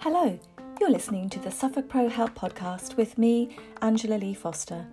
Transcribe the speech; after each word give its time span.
Hello, 0.00 0.36
you're 0.80 0.90
listening 0.90 1.28
to 1.30 1.38
the 1.38 1.52
Suffolk 1.52 1.88
Pro 1.88 2.08
Help 2.08 2.34
podcast 2.34 2.96
with 2.96 3.16
me, 3.16 3.56
Angela 3.80 4.16
Lee 4.16 4.34
Foster. 4.34 4.84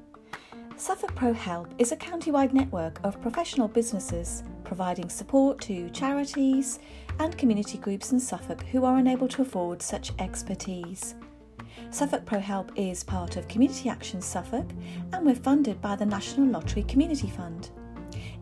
Suffolk 0.78 1.16
Pro 1.16 1.34
Help 1.34 1.74
is 1.80 1.92
a 1.92 1.96
county-wide 1.96 2.54
network 2.54 3.00
of 3.04 3.20
professional 3.20 3.68
businesses 3.68 4.44
providing 4.64 5.10
support 5.10 5.60
to 5.62 5.90
charities 5.90 6.78
and 7.18 7.36
community 7.36 7.80
groups 7.80 8.12
in 8.12 8.20
Suffolk 8.20 8.62
who 8.66 8.86
are 8.86 8.98
unable 8.98 9.28
to 9.30 9.42
afford 9.42 9.82
such 9.82 10.12
expertise. 10.20 11.16
Suffolk 11.90 12.28
Pro 12.28 12.38
Help 12.38 12.72
is 12.76 13.04
part 13.04 13.38
of 13.38 13.48
Community 13.48 13.90
Action 13.90 14.22
Suffolk 14.22 14.70
and 15.14 15.26
we're 15.26 15.34
funded 15.34 15.82
by 15.82 15.96
the 15.96 16.06
National 16.06 16.46
Lottery 16.46 16.84
Community 16.84 17.32
Fund. 17.32 17.72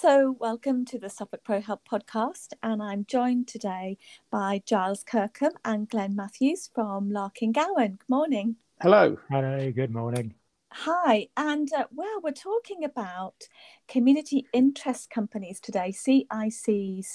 So, 0.08 0.38
welcome 0.40 0.86
to 0.86 0.98
the 0.98 1.10
Suffolk 1.10 1.44
Pro 1.44 1.60
Help 1.60 1.86
podcast, 1.86 2.54
and 2.64 2.82
I'm 2.82 3.04
joined 3.10 3.50
today 3.50 3.98
by 4.32 4.62
Giles 4.66 5.04
Kirkham 5.04 5.52
and 5.66 5.90
Glenn 5.90 6.16
Matthews 6.16 6.70
from 6.74 7.12
Larking 7.12 7.52
Gowen. 7.52 7.98
Good 8.00 8.08
morning. 8.08 8.56
Hello. 8.82 9.18
Hello, 9.30 9.70
good 9.70 9.92
morning. 9.92 10.34
Hi, 10.72 11.28
and 11.36 11.70
uh, 11.74 11.88
well, 11.94 12.22
we're 12.24 12.32
talking 12.32 12.86
about 12.86 13.50
community 13.90 14.48
interest 14.54 15.10
companies 15.10 15.60
today, 15.60 15.92
CICs, 15.92 17.08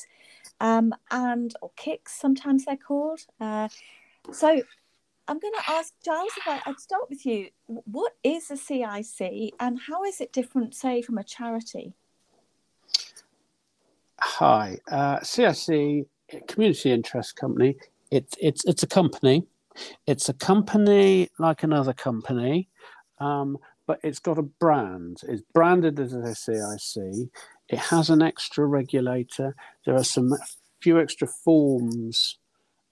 um, 0.61 0.93
and 1.11 1.55
or 1.63 1.71
KICs, 1.79 2.09
sometimes 2.09 2.67
they're 2.67 2.77
called. 2.77 3.21
Uh, 3.41 3.71
so, 4.33 4.49
I'm 5.29 5.39
going 5.39 5.55
to 5.55 5.71
ask 5.71 5.95
Giles 6.05 6.33
if 6.37 6.47
I, 6.47 6.61
I'd 6.67 6.79
start 6.79 7.09
with 7.09 7.25
you. 7.25 7.49
What 7.69 8.13
is 8.23 8.51
a 8.51 8.57
CIC, 8.59 9.55
and 9.59 9.81
how 9.89 10.05
is 10.05 10.21
it 10.21 10.31
different, 10.31 10.75
say, 10.75 11.01
from 11.01 11.17
a 11.17 11.25
charity? 11.25 11.95
Hi, 14.25 14.79
uh, 14.89 15.19
CIC 15.21 16.07
Community 16.47 16.93
Interest 16.93 17.35
Company. 17.35 17.75
It's 18.13 18.37
it's 18.41 18.65
it's 18.67 18.85
a 18.85 18.87
company. 18.87 19.49
It's 20.07 20.29
a 20.29 20.33
company 20.33 21.29
like 21.41 21.65
another 21.65 21.93
company, 21.93 22.69
um, 23.19 23.59
but 23.85 23.99
it's 24.05 24.21
got 24.21 24.39
a 24.39 24.43
brand. 24.43 25.23
It's 25.27 25.43
branded 25.53 25.99
as 25.99 26.13
a 26.13 26.37
CIC. 26.37 27.31
It 27.69 27.79
has 27.81 28.11
an 28.11 28.23
extra 28.23 28.65
regulator. 28.65 29.57
There 29.85 29.97
are 29.97 30.05
some 30.05 30.33
few 30.81 31.01
extra 31.01 31.27
forms 31.27 32.39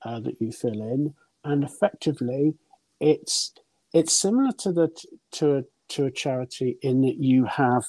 uh, 0.03 0.19
that 0.19 0.41
you 0.41 0.51
fill 0.51 0.83
in, 0.83 1.14
and 1.45 1.62
effectively, 1.62 2.55
it's 2.98 3.53
it's 3.95 4.12
similar 4.12 4.51
to 4.58 4.73
the 4.73 4.89
to 5.33 5.58
a 5.58 5.62
to 5.91 6.06
a 6.06 6.11
charity 6.11 6.77
in 6.83 7.03
that 7.03 7.19
you 7.19 7.45
have 7.45 7.84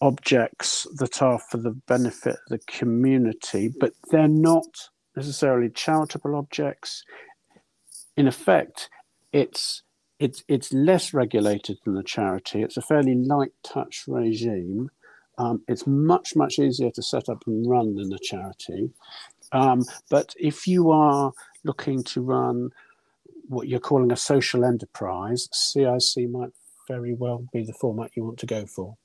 objects 0.00 0.86
that 0.96 1.22
are 1.22 1.38
for 1.38 1.58
the 1.58 1.72
benefit 1.86 2.34
of 2.34 2.48
the 2.48 2.58
community, 2.66 3.68
but 3.80 3.92
they're 4.10 4.28
not 4.28 4.88
necessarily 5.16 5.68
charitable 5.68 6.34
objects. 6.34 7.04
In 8.16 8.26
effect, 8.26 8.88
it's 9.32 9.82
it's 10.18 10.44
it's 10.48 10.72
less 10.72 11.14
regulated 11.14 11.78
than 11.84 11.94
the 11.94 12.02
charity. 12.02 12.62
It's 12.62 12.76
a 12.76 12.82
fairly 12.82 13.14
light 13.14 13.52
touch 13.62 14.04
regime. 14.06 14.90
Um, 15.38 15.62
it's 15.68 15.86
much 15.86 16.36
much 16.36 16.58
easier 16.58 16.90
to 16.90 17.02
set 17.02 17.28
up 17.28 17.44
and 17.46 17.68
run 17.68 17.94
than 17.94 18.12
a 18.12 18.18
charity. 18.18 18.90
Um, 19.52 19.84
but 20.10 20.34
if 20.38 20.66
you 20.66 20.90
are 20.90 21.32
looking 21.64 22.02
to 22.04 22.20
run 22.20 22.70
what 23.48 23.66
you're 23.66 23.80
calling 23.80 24.12
a 24.12 24.16
social 24.16 24.64
enterprise, 24.64 25.48
CIC 25.52 26.30
might 26.30 26.50
very 26.86 27.14
well 27.14 27.44
be 27.52 27.64
the 27.64 27.72
format 27.72 28.10
you 28.14 28.24
want 28.24 28.38
to 28.38 28.46
go 28.46 28.66
for. 28.66 28.96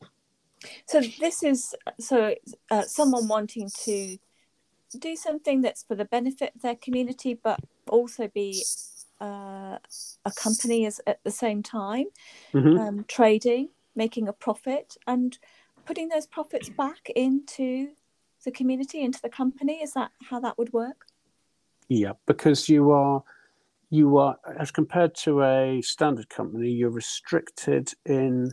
So 0.88 1.02
this 1.20 1.44
is 1.44 1.76
so 2.00 2.36
uh, 2.72 2.84
someone 2.84 3.28
wanting 3.28 3.70
to 3.84 4.18
do 4.98 5.16
something 5.16 5.62
that's 5.62 5.84
for 5.84 5.96
the 5.96 6.06
benefit 6.06 6.53
of 6.56 6.62
their 6.62 6.76
community, 6.76 7.40
but 7.42 7.59
also 7.90 8.28
be 8.28 8.64
uh, 9.22 9.78
a 10.26 10.31
company 10.36 10.86
as 10.86 11.02
at 11.08 11.24
the 11.24 11.31
same 11.31 11.64
time, 11.64 12.06
mm-hmm. 12.53 12.78
um, 12.78 13.06
trading, 13.08 13.70
making 13.96 14.28
a 14.28 14.34
profit, 14.34 14.98
and 15.08 15.38
putting 15.86 16.09
those 16.09 16.26
profits 16.26 16.70
back 16.70 17.09
into 17.16 17.90
the 18.44 18.52
community, 18.52 19.02
into 19.02 19.22
the 19.22 19.30
company. 19.30 19.82
Is 19.82 19.94
that 19.94 20.12
how 20.30 20.40
that 20.42 20.58
would 20.58 20.74
work? 20.74 21.08
Yeah, 21.88 22.14
because 22.26 22.68
you 22.70 22.92
are 22.92 23.24
you 23.90 24.18
are 24.18 24.38
as 24.59 24.72
compared 24.72 25.16
to 25.16 25.44
a 25.44 25.82
standard 25.82 26.30
company, 26.30 26.70
you're 26.70 26.90
restricted 26.90 27.94
in 28.06 28.52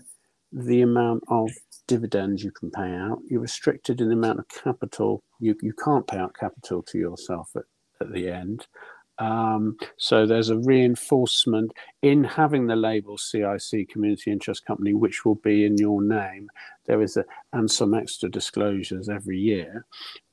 the 0.52 0.82
amount 0.82 1.24
of 1.28 1.50
dividends 1.92 2.42
you 2.42 2.50
can 2.50 2.70
pay 2.70 2.90
out. 2.90 3.18
You're 3.28 3.42
restricted 3.42 4.00
in 4.00 4.08
the 4.08 4.14
amount 4.14 4.38
of 4.38 4.48
capital. 4.48 5.22
You, 5.40 5.54
you 5.60 5.74
can't 5.74 6.06
pay 6.06 6.16
out 6.16 6.34
capital 6.34 6.82
to 6.84 6.98
yourself 6.98 7.50
at, 7.54 7.64
at 8.00 8.10
the 8.14 8.30
end. 8.30 8.66
Um, 9.18 9.76
so 9.98 10.24
there's 10.24 10.48
a 10.48 10.56
reinforcement 10.56 11.70
in 12.00 12.24
having 12.24 12.66
the 12.66 12.76
label 12.76 13.18
CIC 13.18 13.90
Community 13.90 14.32
Interest 14.32 14.64
Company, 14.64 14.94
which 14.94 15.26
will 15.26 15.34
be 15.34 15.66
in 15.66 15.76
your 15.76 16.02
name. 16.02 16.48
There 16.86 17.02
is 17.02 17.18
a 17.18 17.26
and 17.52 17.70
some 17.70 17.92
extra 17.92 18.30
disclosures 18.30 19.10
every 19.10 19.38
year. 19.38 19.84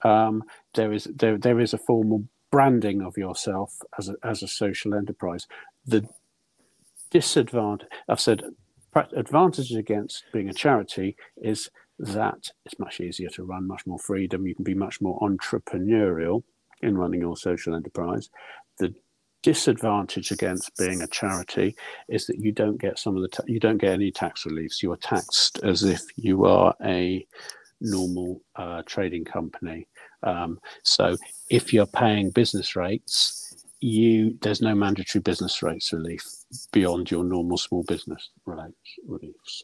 Um, 0.03 0.44
there 0.76 0.94
is 0.94 1.09
there 1.14 1.38
there 1.38 1.59
is 1.59 1.74
a 1.74 1.78
formal 1.78 2.24
branding 2.52 3.02
of 3.02 3.18
yourself 3.18 3.76
as 3.97 4.08
a 4.08 4.16
as 4.24 4.44
a 4.44 4.47
social 4.47 4.96
enterprise. 4.96 5.46
The 5.86 6.08
disadvantage 7.12 7.90
I've 8.08 8.22
said 8.22 8.44
advantages 9.15 9.75
against 9.75 10.23
being 10.33 10.49
a 10.49 10.53
charity 10.53 11.15
is 11.37 11.69
that 11.99 12.49
it's 12.65 12.79
much 12.79 13.01
easier 13.01 13.29
to 13.29 13.43
run, 13.43 13.67
much 13.67 13.85
more 13.85 13.99
freedom. 13.99 14.47
You 14.47 14.55
can 14.55 14.63
be 14.63 14.73
much 14.73 15.01
more 15.01 15.19
entrepreneurial 15.19 16.43
in 16.81 16.97
running 16.97 17.21
your 17.21 17.37
social 17.37 17.75
enterprise. 17.75 18.29
The 18.77 18.93
disadvantage 19.43 20.31
against 20.31 20.75
being 20.77 21.01
a 21.01 21.07
charity 21.07 21.75
is 22.07 22.25
that 22.27 22.39
you 22.39 22.51
don't 22.51 22.79
get 22.79 22.99
some 22.99 23.15
of 23.15 23.21
the 23.21 23.27
ta- 23.29 23.43
you 23.47 23.59
don't 23.59 23.77
get 23.77 23.93
any 23.93 24.11
tax 24.11 24.45
reliefs. 24.45 24.81
You 24.83 24.91
are 24.91 24.97
taxed 24.97 25.59
as 25.63 25.83
if 25.83 26.01
you 26.16 26.45
are 26.45 26.73
a 26.83 27.25
normal 27.81 28.41
uh, 28.55 28.81
trading 28.85 29.25
company. 29.25 29.87
Um, 30.23 30.59
so 30.83 31.16
if 31.49 31.73
you're 31.73 31.85
paying 31.85 32.31
business 32.31 32.75
rates, 32.75 33.48
you 33.81 34.38
there's 34.41 34.62
no 34.62 34.75
mandatory 34.75 35.22
business 35.22 35.63
rates 35.63 35.94
relief 35.94 36.25
beyond 36.72 37.09
your 37.09 37.23
normal 37.23 37.57
small 37.57 37.84
business 37.84 38.29
rates 38.45 38.75
reliefs. 39.07 39.63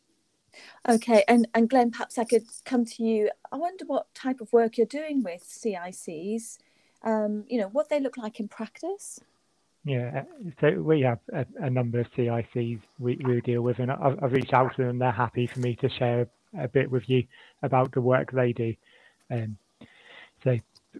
Okay, 0.87 1.23
and, 1.27 1.47
and 1.53 1.69
Glenn, 1.69 1.91
perhaps 1.91 2.17
I 2.17 2.23
could 2.23 2.45
come 2.63 2.85
to 2.85 3.03
you. 3.03 3.29
I 3.51 3.57
wonder 3.57 3.85
what 3.85 4.13
type 4.13 4.39
of 4.39 4.53
work 4.53 4.77
you're 4.77 4.85
doing 4.85 5.23
with 5.23 5.43
CICs. 5.43 6.57
Um, 7.03 7.43
you 7.47 7.59
know, 7.59 7.67
what 7.67 7.89
they 7.89 7.99
look 7.99 8.17
like 8.17 8.39
in 8.39 8.47
practice. 8.47 9.19
Yeah, 9.83 10.23
so 10.59 10.71
we 10.71 11.01
have 11.01 11.19
a, 11.31 11.45
a 11.59 11.69
number 11.69 11.99
of 11.99 12.07
CICs 12.13 12.79
we, 12.97 13.17
we 13.17 13.41
deal 13.41 13.61
with, 13.61 13.79
and 13.79 13.91
I've, 13.91 14.23
I've, 14.23 14.31
reached 14.31 14.53
out 14.53 14.75
to 14.75 14.85
them. 14.85 14.97
They're 14.97 15.11
happy 15.11 15.45
for 15.45 15.59
me 15.59 15.75
to 15.75 15.89
share 15.89 16.27
a 16.57 16.67
bit 16.67 16.89
with 16.89 17.07
you 17.07 17.23
about 17.61 17.91
the 17.91 18.01
work 18.01 18.31
they 18.31 18.53
do. 18.53 18.73
Um, 19.29 19.57
so 20.43 20.57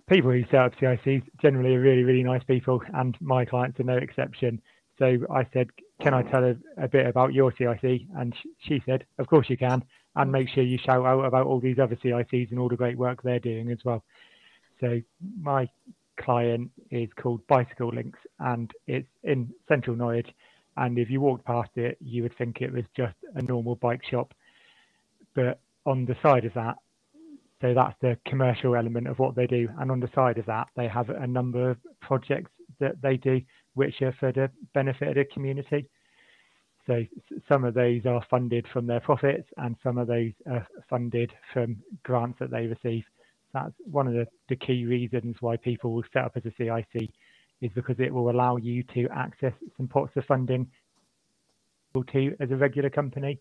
people 0.09 0.31
who 0.31 0.43
set 0.45 0.55
up 0.55 0.75
CICs 0.75 1.23
generally 1.41 1.75
are 1.75 1.81
really, 1.81 2.03
really 2.03 2.23
nice 2.23 2.43
people, 2.43 2.81
and 2.93 3.15
my 3.21 3.45
clients 3.45 3.79
are 3.79 3.83
no 3.83 3.97
exception. 3.97 4.61
So 4.97 5.17
I 5.29 5.47
said, 5.53 5.69
Can 6.01 6.13
I 6.13 6.23
tell 6.23 6.43
a, 6.43 6.55
a 6.77 6.87
bit 6.87 7.07
about 7.07 7.33
your 7.33 7.53
CIC? 7.57 8.01
And 8.17 8.33
she 8.59 8.81
said, 8.85 9.05
Of 9.19 9.27
course 9.27 9.49
you 9.49 9.57
can. 9.57 9.83
And 10.15 10.31
make 10.31 10.47
sure 10.49 10.63
you 10.63 10.77
shout 10.77 11.05
out 11.05 11.25
about 11.25 11.45
all 11.45 11.59
these 11.59 11.79
other 11.79 11.97
CICs 11.97 12.51
and 12.51 12.59
all 12.59 12.69
the 12.69 12.77
great 12.77 12.97
work 12.97 13.21
they're 13.21 13.39
doing 13.39 13.69
as 13.69 13.79
well. 13.83 14.03
So 14.79 15.01
my 15.41 15.69
client 16.17 16.71
is 16.91 17.09
called 17.21 17.45
Bicycle 17.47 17.89
Links 17.89 18.19
and 18.39 18.71
it's 18.87 19.09
in 19.23 19.53
central 19.67 19.95
Norwich. 19.95 20.29
And 20.77 20.97
if 20.97 21.09
you 21.09 21.21
walked 21.21 21.45
past 21.45 21.71
it, 21.75 21.97
you 22.01 22.23
would 22.23 22.37
think 22.37 22.61
it 22.61 22.71
was 22.71 22.83
just 22.95 23.15
a 23.35 23.41
normal 23.41 23.75
bike 23.75 24.01
shop. 24.09 24.33
But 25.33 25.59
on 25.85 26.05
the 26.05 26.15
side 26.21 26.45
of 26.45 26.53
that, 26.53 26.75
so 27.61 27.73
that's 27.73 27.95
the 28.01 28.17
commercial 28.27 28.75
element 28.75 29.07
of 29.07 29.19
what 29.19 29.35
they 29.35 29.47
do. 29.47 29.67
And 29.79 29.91
on 29.91 29.99
the 29.99 30.09
side 30.13 30.37
of 30.37 30.45
that, 30.47 30.67
they 30.75 30.87
have 30.87 31.09
a 31.09 31.25
number 31.25 31.69
of 31.71 31.77
projects 32.01 32.51
that 32.79 33.01
they 33.01 33.17
do 33.17 33.41
which 33.75 34.01
are 34.01 34.13
for 34.19 34.31
the 34.31 34.49
benefit 34.73 35.09
of 35.09 35.15
the 35.15 35.25
community. 35.25 35.89
So 36.87 37.03
some 37.49 37.63
of 37.63 37.73
those 37.73 38.05
are 38.05 38.23
funded 38.29 38.67
from 38.71 38.85
their 38.85 38.99
profits 38.99 39.47
and 39.57 39.75
some 39.81 39.97
of 39.97 40.07
those 40.07 40.33
are 40.49 40.67
funded 40.89 41.31
from 41.51 41.77
grants 42.03 42.39
that 42.39 42.51
they 42.51 42.67
receive. 42.67 43.03
that's 43.53 43.73
one 43.89 44.07
of 44.07 44.13
the, 44.13 44.27
the 44.49 44.55
key 44.55 44.85
reasons 44.85 45.35
why 45.39 45.57
people 45.57 45.93
will 45.93 46.03
set 46.13 46.25
up 46.25 46.33
as 46.35 46.45
a 46.45 46.53
CIC 46.57 47.09
is 47.61 47.71
because 47.73 47.95
it 47.99 48.13
will 48.13 48.29
allow 48.29 48.57
you 48.57 48.83
to 48.93 49.07
access 49.09 49.53
some 49.77 49.87
pots 49.87 50.11
of 50.15 50.25
funding 50.25 50.67
to 52.03 52.35
as 52.41 52.51
a 52.51 52.55
regular 52.57 52.89
company. 52.89 53.39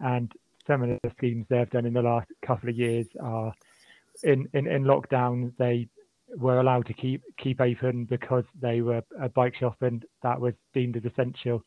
And 0.00 0.30
some 0.66 0.82
of 0.82 0.88
the 1.02 1.10
schemes 1.16 1.46
they've 1.48 1.70
done 1.70 1.86
in 1.86 1.92
the 1.92 2.02
last 2.02 2.28
couple 2.44 2.68
of 2.68 2.76
years 2.76 3.06
are 3.20 3.52
in, 4.22 4.48
in, 4.52 4.66
in 4.66 4.84
lockdown, 4.84 5.52
they 5.58 5.88
were 6.36 6.58
allowed 6.58 6.86
to 6.86 6.92
keep 6.92 7.22
keep 7.38 7.60
open 7.60 8.04
because 8.04 8.44
they 8.60 8.80
were 8.80 9.02
a 9.20 9.28
bike 9.28 9.54
shop 9.58 9.76
and 9.82 10.04
that 10.22 10.40
was 10.40 10.54
deemed 10.74 10.96
as 10.96 11.04
essential. 11.04 11.62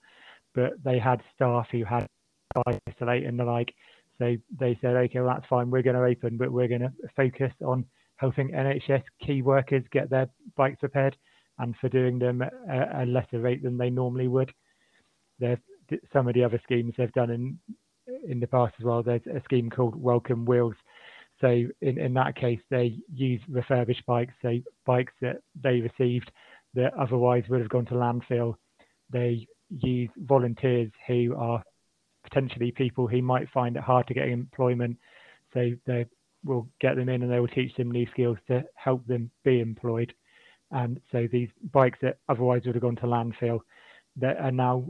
But 0.54 0.74
they 0.84 1.00
had 1.00 1.22
staff 1.36 1.68
who 1.72 1.86
had 1.86 2.08
to 2.56 2.64
isolate 2.88 3.26
and 3.26 3.40
the 3.40 3.46
like. 3.46 3.74
So 4.18 4.36
they 4.60 4.78
said, 4.82 4.96
okay, 4.96 5.20
well, 5.22 5.34
that's 5.34 5.48
fine. 5.48 5.70
We're 5.70 5.82
going 5.82 5.96
to 5.96 6.04
open, 6.04 6.38
but 6.38 6.52
we're 6.52 6.68
going 6.68 6.82
to 6.82 6.92
focus 7.16 7.54
on 7.64 7.86
helping 8.18 8.50
NHS 8.50 9.04
key 9.26 9.42
workers 9.42 9.84
get 9.92 10.10
their 10.10 10.28
bikes 10.58 10.84
repaired 10.84 11.16
and 11.60 11.76
for 11.80 11.88
doing 11.88 12.20
them 12.20 12.42
at 12.42 13.02
a 13.02 13.06
lesser 13.06 13.40
rate 13.40 13.64
than 13.64 13.78
they 13.78 13.90
normally 13.90 14.28
would. 14.28 14.52
There's 15.40 15.60
some 16.12 16.28
of 16.28 16.34
the 16.34 16.44
other 16.44 16.60
schemes 16.64 16.96
they've 16.98 17.12
done 17.14 17.30
in 17.30 17.60
in 18.28 18.40
the 18.40 18.48
past 18.48 18.74
as 18.80 18.86
well. 18.86 19.04
There's 19.04 19.26
a 19.28 19.42
scheme 19.44 19.70
called 19.70 19.96
Welcome 19.96 20.46
Wheels. 20.46 20.76
So 21.42 21.48
in, 21.82 21.98
in 21.98 22.14
that 22.16 22.36
case, 22.36 22.60
they 22.70 22.98
use 23.14 23.42
refurbished 23.50 24.06
bikes, 24.06 24.34
so 24.42 24.60
bikes 24.86 25.14
that 25.22 25.38
they 25.62 25.80
received 25.80 26.32
that 26.74 26.94
otherwise 26.96 27.44
would 27.50 27.62
have 27.62 27.70
gone 27.70 27.86
to 27.86 27.94
landfill. 27.94 28.56
They 29.10 29.48
use 29.70 30.10
volunteers 30.18 30.92
who 31.08 31.36
are 31.38 31.64
potentially 32.24 32.72
people 32.72 33.08
who 33.08 33.22
might 33.22 33.50
find 33.50 33.76
it 33.76 33.84
hard 33.84 34.08
to 34.08 34.14
get 34.14 34.28
employment. 34.28 34.98
So 35.54 35.72
they 35.86 36.06
will 36.44 36.68
get 36.80 36.96
them 36.96 37.10
in 37.10 37.24
and 37.24 37.32
they 37.32 37.40
will 37.40 37.48
teach 37.48 37.76
them 37.76 37.92
new 37.92 38.06
skills 38.12 38.38
to 38.48 38.64
help 38.76 39.06
them 39.08 39.32
be 39.44 39.62
employed. 39.62 40.14
And 40.72 41.00
so 41.12 41.28
these 41.32 41.50
bikes 41.72 42.00
that 42.02 42.20
otherwise 42.28 42.64
would 42.66 42.76
have 42.76 42.82
gone 42.82 42.96
to 42.98 43.04
landfill 43.04 43.60
that 44.18 44.38
are 44.38 44.52
now 44.52 44.86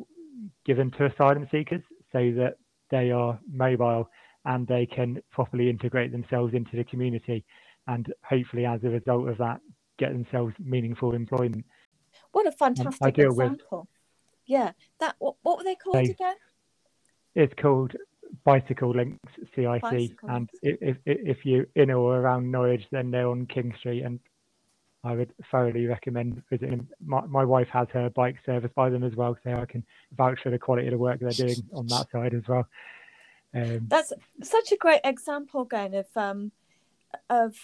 given 0.66 0.92
to 0.92 1.06
asylum 1.06 1.48
seekers 1.52 1.82
so 2.12 2.32
that 2.32 2.56
they 2.92 3.12
are 3.12 3.40
mobile 3.52 4.10
and 4.46 4.68
they 4.68 4.86
can 4.86 5.22
properly 5.32 5.70
integrate 5.70 6.12
themselves 6.12 6.54
into 6.54 6.76
the 6.76 6.84
community 6.84 7.44
and 7.88 8.14
hopefully 8.24 8.66
as 8.66 8.84
a 8.84 8.90
result 8.90 9.28
of 9.28 9.38
that 9.38 9.60
get 9.98 10.14
themselves 10.14 10.54
meaningful 10.60 11.14
employment. 11.14 11.66
What 12.32 12.48
a 12.48 12.52
fantastic 12.52 13.18
example. 13.18 13.80
With, 13.80 13.88
yeah, 14.46 14.72
that 15.00 15.16
what, 15.20 15.36
what 15.44 15.58
were 15.58 15.64
they 15.64 15.76
called 15.76 15.96
they, 15.96 16.12
again? 16.12 16.36
It's 17.36 17.54
called 17.62 17.94
Bicycle 18.44 18.92
Links 18.92 19.20
CIC, 19.56 19.82
Bicycle 19.82 20.30
and 20.30 20.50
if, 20.62 20.78
if, 20.82 20.98
if 21.06 21.38
you're 21.44 21.68
in 21.76 21.92
or 21.92 22.18
around 22.18 22.52
Norwich, 22.52 22.84
then 22.92 23.12
they're 23.12 23.28
on 23.28 23.46
King 23.48 23.74
Street, 23.80 24.04
and 24.04 24.20
I 25.04 25.14
would 25.14 25.34
thoroughly 25.52 25.86
recommend 25.86 26.42
visiting. 26.50 26.88
My, 27.06 27.26
my 27.26 27.46
wife 27.46 27.70
has 27.72 27.88
her 27.94 28.10
bike 28.10 28.38
serviced 28.46 28.76
by 28.76 28.90
them 28.90 29.04
as 29.04 29.16
well, 29.16 29.38
so 29.44 29.54
I 29.54 29.66
can 29.66 29.84
vouch 30.18 30.40
for 30.44 30.50
the 30.50 30.60
quality 30.60 30.88
of 30.88 30.92
the 30.92 30.98
work 30.98 31.20
they're 31.20 31.32
doing 31.32 31.64
on 31.74 31.88
that 31.88 32.08
side 32.12 32.34
as 32.34 32.44
well. 32.48 32.68
Um, 33.54 33.88
That's 33.88 34.14
such 34.44 34.72
a 34.72 34.78
great 34.78 35.02
example, 35.04 35.62
again, 35.62 35.94
of 35.94 36.08
um, 36.16 36.52
of 37.30 37.56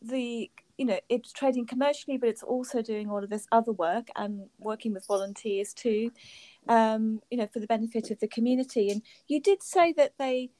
the 0.00 0.50
you 0.78 0.86
know 0.86 0.98
it's 1.08 1.32
trading 1.32 1.66
commercially, 1.66 2.16
but 2.18 2.28
it's 2.28 2.42
also 2.42 2.82
doing 2.82 3.10
all 3.10 3.22
of 3.22 3.30
this 3.30 3.46
other 3.52 3.72
work 3.72 4.08
and 4.16 4.48
working 4.58 4.94
with 4.94 5.06
volunteers 5.06 5.74
too 5.74 6.10
um, 6.68 7.20
you 7.30 7.38
know, 7.38 7.48
for 7.52 7.60
the 7.60 7.66
benefit 7.66 8.10
of 8.10 8.20
the 8.20 8.28
community. 8.28 8.90
And 8.90 9.02
you 9.28 9.40
did 9.40 9.62
say 9.62 9.92
that 9.94 10.14
they 10.18 10.50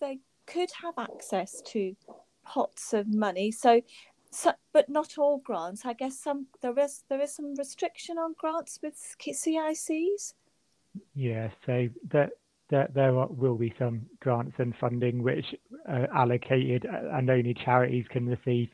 they 0.00 0.20
could 0.46 0.70
have 0.82 0.94
access 0.98 1.60
to 1.66 1.96
pots 2.44 2.92
of 2.94 3.06
money. 3.08 3.50
So, 3.50 3.82
so 4.30 4.52
but 4.72 4.88
not 4.88 5.18
all 5.18 5.38
grants. 5.38 5.84
I 5.84 5.92
guess 5.92 6.18
some 6.18 6.46
there 6.60 6.78
is 6.78 7.02
there 7.08 7.20
is 7.20 7.34
some 7.34 7.54
restriction 7.54 8.18
on 8.18 8.34
grants 8.38 8.78
with 8.82 8.94
CICs. 9.20 10.34
Yeah, 11.14 11.50
so 11.66 11.88
that 12.10 12.30
there, 12.70 12.88
there 12.94 13.12
will 13.12 13.56
be 13.56 13.74
some 13.78 14.02
grants 14.20 14.54
and 14.58 14.74
funding 14.80 15.22
which 15.22 15.46
are 15.88 16.08
allocated 16.14 16.86
uh, 16.86 17.16
and 17.16 17.30
only 17.30 17.54
charities 17.54 18.04
can 18.10 18.26
receive. 18.26 18.68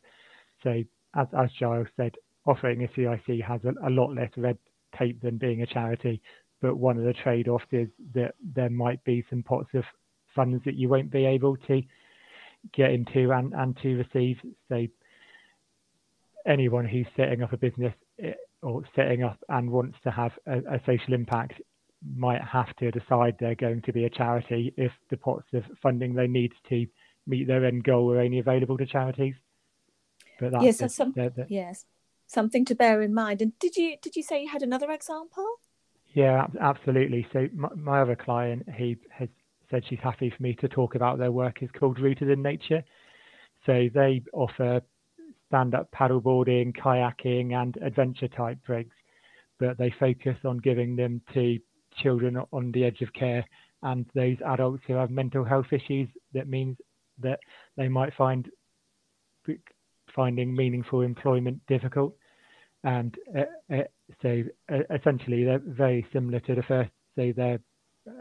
So, 0.62 0.82
as, 1.14 1.26
as 1.38 1.50
Giles 1.58 1.86
said, 1.96 2.14
offering 2.46 2.82
a 2.82 2.88
CIC 2.96 3.40
has 3.46 3.60
a, 3.64 3.86
a 3.86 3.90
lot 3.90 4.14
less 4.14 4.30
red 4.36 4.58
tape 4.98 5.20
than 5.20 5.38
being 5.38 5.62
a 5.62 5.66
charity 5.66 6.20
but 6.64 6.78
one 6.78 6.96
of 6.96 7.04
the 7.04 7.12
trade-offs 7.12 7.66
is 7.72 7.88
that 8.14 8.34
there 8.42 8.70
might 8.70 9.04
be 9.04 9.22
some 9.28 9.42
pots 9.42 9.68
of 9.74 9.84
funds 10.34 10.62
that 10.64 10.76
you 10.76 10.88
won't 10.88 11.10
be 11.10 11.26
able 11.26 11.58
to 11.58 11.82
get 12.72 12.90
into 12.90 13.32
and, 13.32 13.52
and 13.52 13.76
to 13.82 13.96
receive. 13.98 14.38
So 14.70 14.86
anyone 16.46 16.86
who's 16.86 17.06
setting 17.16 17.42
up 17.42 17.52
a 17.52 17.56
business 17.56 17.94
eh, 18.22 18.32
or 18.62 18.82
setting 18.94 19.22
up 19.22 19.38
and 19.48 19.70
wants 19.70 19.96
to 20.04 20.10
have 20.10 20.32
a, 20.46 20.58
a 20.58 20.80
social 20.86 21.14
impact 21.14 21.60
might 22.16 22.42
have 22.42 22.74
to 22.76 22.90
decide 22.90 23.36
they're 23.38 23.54
going 23.54 23.80
to 23.82 23.92
be 23.92 24.04
a 24.04 24.10
charity 24.10 24.74
if 24.76 24.92
the 25.10 25.16
pots 25.16 25.46
of 25.54 25.64
funding 25.82 26.14
they 26.14 26.26
need 26.26 26.52
to 26.68 26.86
meet 27.26 27.46
their 27.46 27.64
end 27.64 27.84
goal 27.84 28.12
are 28.12 28.20
only 28.20 28.38
available 28.38 28.76
to 28.76 28.86
charities. 28.86 29.34
But 30.38 30.52
that's 30.52 30.64
yes, 30.64 30.94
some, 30.94 31.12
they're, 31.16 31.30
they're, 31.30 31.46
yes, 31.48 31.86
something 32.26 32.64
to 32.66 32.74
bear 32.74 33.00
in 33.00 33.14
mind. 33.14 33.40
And 33.40 33.58
did 33.58 33.76
you 33.76 33.96
did 34.02 34.16
you 34.16 34.22
say 34.22 34.42
you 34.42 34.48
had 34.48 34.62
another 34.62 34.90
example? 34.90 35.46
Yeah, 36.12 36.46
absolutely. 36.60 37.26
So 37.32 37.48
my, 37.54 37.68
my 37.74 38.00
other 38.02 38.16
client, 38.16 38.68
he 38.76 38.96
has 39.10 39.28
said 39.70 39.84
she's 39.88 39.98
happy 40.02 40.32
for 40.36 40.42
me 40.42 40.54
to 40.54 40.68
talk 40.68 40.94
about 40.94 41.18
their 41.18 41.32
work 41.32 41.62
is 41.62 41.70
called 41.78 41.98
Rooted 41.98 42.28
in 42.28 42.42
Nature. 42.42 42.84
So 43.66 43.88
they 43.92 44.22
offer 44.32 44.82
stand-up 45.48 45.90
paddleboarding, 45.92 46.74
kayaking, 46.76 47.54
and 47.54 47.76
adventure 47.82 48.28
type 48.28 48.58
rigs, 48.68 48.94
but 49.58 49.78
they 49.78 49.94
focus 49.98 50.36
on 50.44 50.58
giving 50.58 50.96
them 50.96 51.20
to 51.32 51.58
children 52.02 52.38
on 52.52 52.72
the 52.72 52.84
edge 52.84 53.00
of 53.02 53.12
care 53.12 53.44
and 53.82 54.06
those 54.14 54.36
adults 54.46 54.82
who 54.86 54.94
have 54.94 55.10
mental 55.10 55.44
health 55.44 55.72
issues. 55.72 56.08
That 56.32 56.48
means 56.48 56.76
that 57.20 57.38
they 57.76 57.88
might 57.88 58.14
find 58.14 58.48
finding 60.14 60.54
meaningful 60.54 61.00
employment 61.02 61.60
difficult 61.66 62.14
and 62.84 63.16
uh, 63.36 63.74
uh, 63.74 63.82
so 64.22 64.42
uh, 64.72 64.94
essentially 64.94 65.44
they're 65.44 65.62
very 65.64 66.06
similar 66.12 66.38
to 66.40 66.54
the 66.54 66.62
first. 66.62 66.90
So 67.16 67.32
they're 67.34 67.58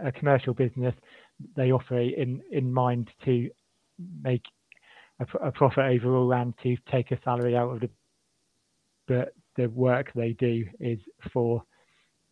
a 0.04 0.12
commercial 0.12 0.54
business. 0.54 0.96
They 1.56 1.72
operate 1.72 2.18
in 2.18 2.42
in 2.52 2.74
mind 2.74 3.10
to 3.26 3.50
make 4.24 4.44
a, 5.20 5.48
a 5.48 5.52
profit 5.52 5.86
overall 5.86 6.34
and 6.34 6.54
to 6.64 6.78
take 6.92 7.12
a 7.12 7.20
salary 7.24 7.56
out 7.56 7.72
of 7.72 7.80
the. 7.82 7.90
But 9.08 9.34
the 9.58 9.68
work 9.68 10.12
they 10.16 10.34
do 10.34 10.66
is 10.80 11.00
for 11.32 11.64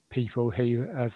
people 0.09 0.49
who 0.51 0.87
have 0.95 1.11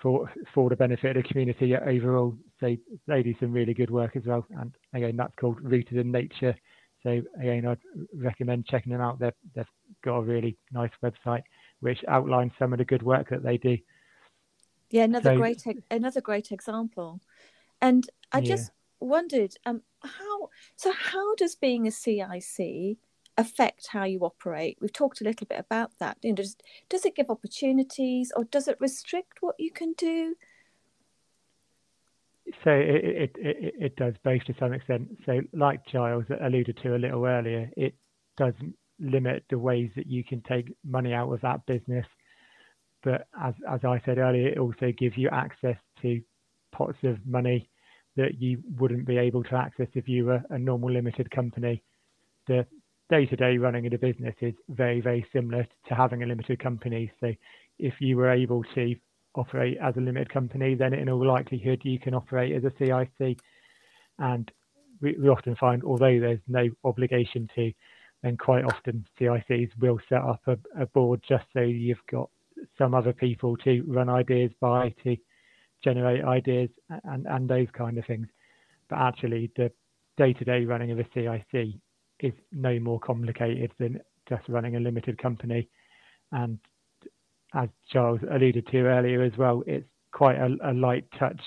for 0.00 0.30
for 0.54 0.68
the 0.70 0.76
benefit 0.76 1.16
of 1.16 1.22
the 1.22 1.28
community 1.28 1.76
overall. 1.76 2.36
So 2.60 2.76
they 3.06 3.22
do 3.22 3.34
some 3.40 3.52
really 3.52 3.74
good 3.74 3.90
work 3.90 4.16
as 4.16 4.24
well. 4.24 4.46
And 4.58 4.74
again, 4.94 5.16
that's 5.16 5.34
called 5.36 5.60
Rooted 5.60 5.98
in 5.98 6.12
Nature. 6.12 6.54
So 7.02 7.22
again, 7.38 7.66
I'd 7.66 7.78
recommend 8.14 8.66
checking 8.66 8.92
them 8.92 9.00
out. 9.00 9.18
They've, 9.18 9.32
they've 9.54 9.66
got 10.02 10.16
a 10.16 10.22
really 10.22 10.56
nice 10.72 10.90
website 11.02 11.42
which 11.80 12.04
outlines 12.08 12.52
some 12.58 12.72
of 12.72 12.78
the 12.78 12.84
good 12.84 13.02
work 13.02 13.28
that 13.30 13.42
they 13.42 13.58
do. 13.58 13.76
Yeah, 14.90 15.04
another 15.04 15.30
so, 15.30 15.36
great 15.36 15.62
another 15.90 16.20
great 16.20 16.52
example. 16.52 17.20
And 17.80 18.08
I 18.32 18.38
yeah. 18.38 18.56
just 18.56 18.70
wondered, 19.00 19.54
um, 19.66 19.82
how 20.06 20.48
so? 20.76 20.92
How 20.92 21.34
does 21.34 21.54
being 21.54 21.86
a 21.86 21.90
CIC 21.90 22.98
affect 23.38 23.88
how 23.88 24.04
you 24.04 24.20
operate? 24.20 24.78
We've 24.80 24.92
talked 24.92 25.20
a 25.20 25.24
little 25.24 25.46
bit 25.46 25.58
about 25.58 25.92
that. 25.98 26.18
You 26.22 26.30
know, 26.30 26.36
does, 26.36 26.56
does 26.88 27.04
it 27.04 27.16
give 27.16 27.30
opportunities, 27.30 28.32
or 28.36 28.44
does 28.44 28.68
it 28.68 28.76
restrict 28.80 29.38
what 29.40 29.56
you 29.58 29.70
can 29.70 29.92
do? 29.94 30.34
So 32.64 32.70
it, 32.70 33.04
it, 33.04 33.36
it, 33.36 33.74
it 33.78 33.96
does 33.96 34.14
both 34.22 34.44
to 34.44 34.54
some 34.58 34.72
extent. 34.72 35.08
So 35.26 35.40
like 35.52 35.84
Giles 35.86 36.24
alluded 36.40 36.78
to 36.82 36.94
a 36.94 36.98
little 36.98 37.24
earlier, 37.24 37.70
it 37.76 37.94
does 38.36 38.54
limit 39.00 39.44
the 39.50 39.58
ways 39.58 39.90
that 39.96 40.06
you 40.06 40.22
can 40.22 40.40
take 40.42 40.72
money 40.84 41.12
out 41.12 41.32
of 41.32 41.40
that 41.40 41.66
business. 41.66 42.06
But 43.02 43.26
as, 43.40 43.54
as 43.68 43.80
I 43.84 44.00
said 44.04 44.18
earlier, 44.18 44.48
it 44.48 44.58
also 44.58 44.92
gives 44.96 45.16
you 45.16 45.28
access 45.30 45.76
to 46.02 46.20
pots 46.72 46.98
of 47.02 47.18
money 47.26 47.68
that 48.16 48.40
you 48.40 48.62
wouldn't 48.78 49.06
be 49.06 49.18
able 49.18 49.42
to 49.44 49.56
access 49.56 49.88
if 49.94 50.08
you 50.08 50.26
were 50.26 50.42
a 50.50 50.58
normal 50.58 50.90
limited 50.90 51.30
company. 51.30 51.82
The 52.48 52.66
day-to-day 53.10 53.58
running 53.58 53.86
of 53.86 53.92
the 53.92 53.98
business 53.98 54.34
is 54.40 54.54
very, 54.68 55.00
very 55.00 55.26
similar 55.32 55.66
to 55.88 55.94
having 55.94 56.22
a 56.22 56.26
limited 56.26 56.58
company. 56.58 57.12
So 57.20 57.32
if 57.78 57.94
you 58.00 58.16
were 58.16 58.30
able 58.30 58.64
to 58.74 58.94
operate 59.34 59.78
as 59.82 59.96
a 59.96 60.00
limited 60.00 60.32
company, 60.32 60.74
then 60.74 60.94
in 60.94 61.08
all 61.08 61.26
likelihood 61.26 61.82
you 61.84 61.98
can 61.98 62.14
operate 62.14 62.54
as 62.56 62.64
a 62.64 62.72
CIC. 62.78 63.38
And 64.18 64.50
we, 65.00 65.16
we 65.20 65.28
often 65.28 65.56
find, 65.56 65.84
although 65.84 66.18
there's 66.18 66.40
no 66.48 66.68
obligation 66.84 67.48
to, 67.54 67.72
then 68.22 68.36
quite 68.36 68.64
often 68.64 69.06
CICs 69.20 69.70
will 69.78 69.98
set 70.08 70.22
up 70.22 70.40
a, 70.46 70.56
a 70.80 70.86
board 70.86 71.22
just 71.28 71.44
so 71.52 71.60
you've 71.60 71.98
got 72.10 72.30
some 72.78 72.94
other 72.94 73.12
people 73.12 73.56
to 73.58 73.82
run 73.86 74.08
ideas 74.08 74.50
by, 74.60 74.94
to 75.04 75.16
generate 75.86 76.24
ideas 76.24 76.68
and, 77.04 77.26
and 77.26 77.48
those 77.48 77.68
kind 77.72 77.96
of 77.96 78.04
things. 78.06 78.26
But 78.90 78.98
actually, 78.98 79.52
the 79.56 79.70
day-to-day 80.16 80.64
running 80.64 80.90
of 80.90 80.98
a 80.98 81.06
CIC 81.14 81.74
is 82.20 82.32
no 82.52 82.78
more 82.80 82.98
complicated 82.98 83.70
than 83.78 84.00
just 84.28 84.48
running 84.48 84.74
a 84.76 84.80
limited 84.80 85.16
company. 85.18 85.68
And 86.32 86.58
as 87.54 87.68
Charles 87.92 88.20
alluded 88.30 88.66
to 88.66 88.78
earlier 88.78 89.22
as 89.22 89.32
well, 89.38 89.62
it's 89.66 89.86
quite 90.12 90.36
a, 90.36 90.56
a 90.64 90.72
light 90.72 91.04
touch 91.18 91.40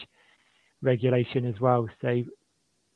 regulation 0.82 1.46
as 1.46 1.60
well. 1.60 1.88
So 2.02 2.24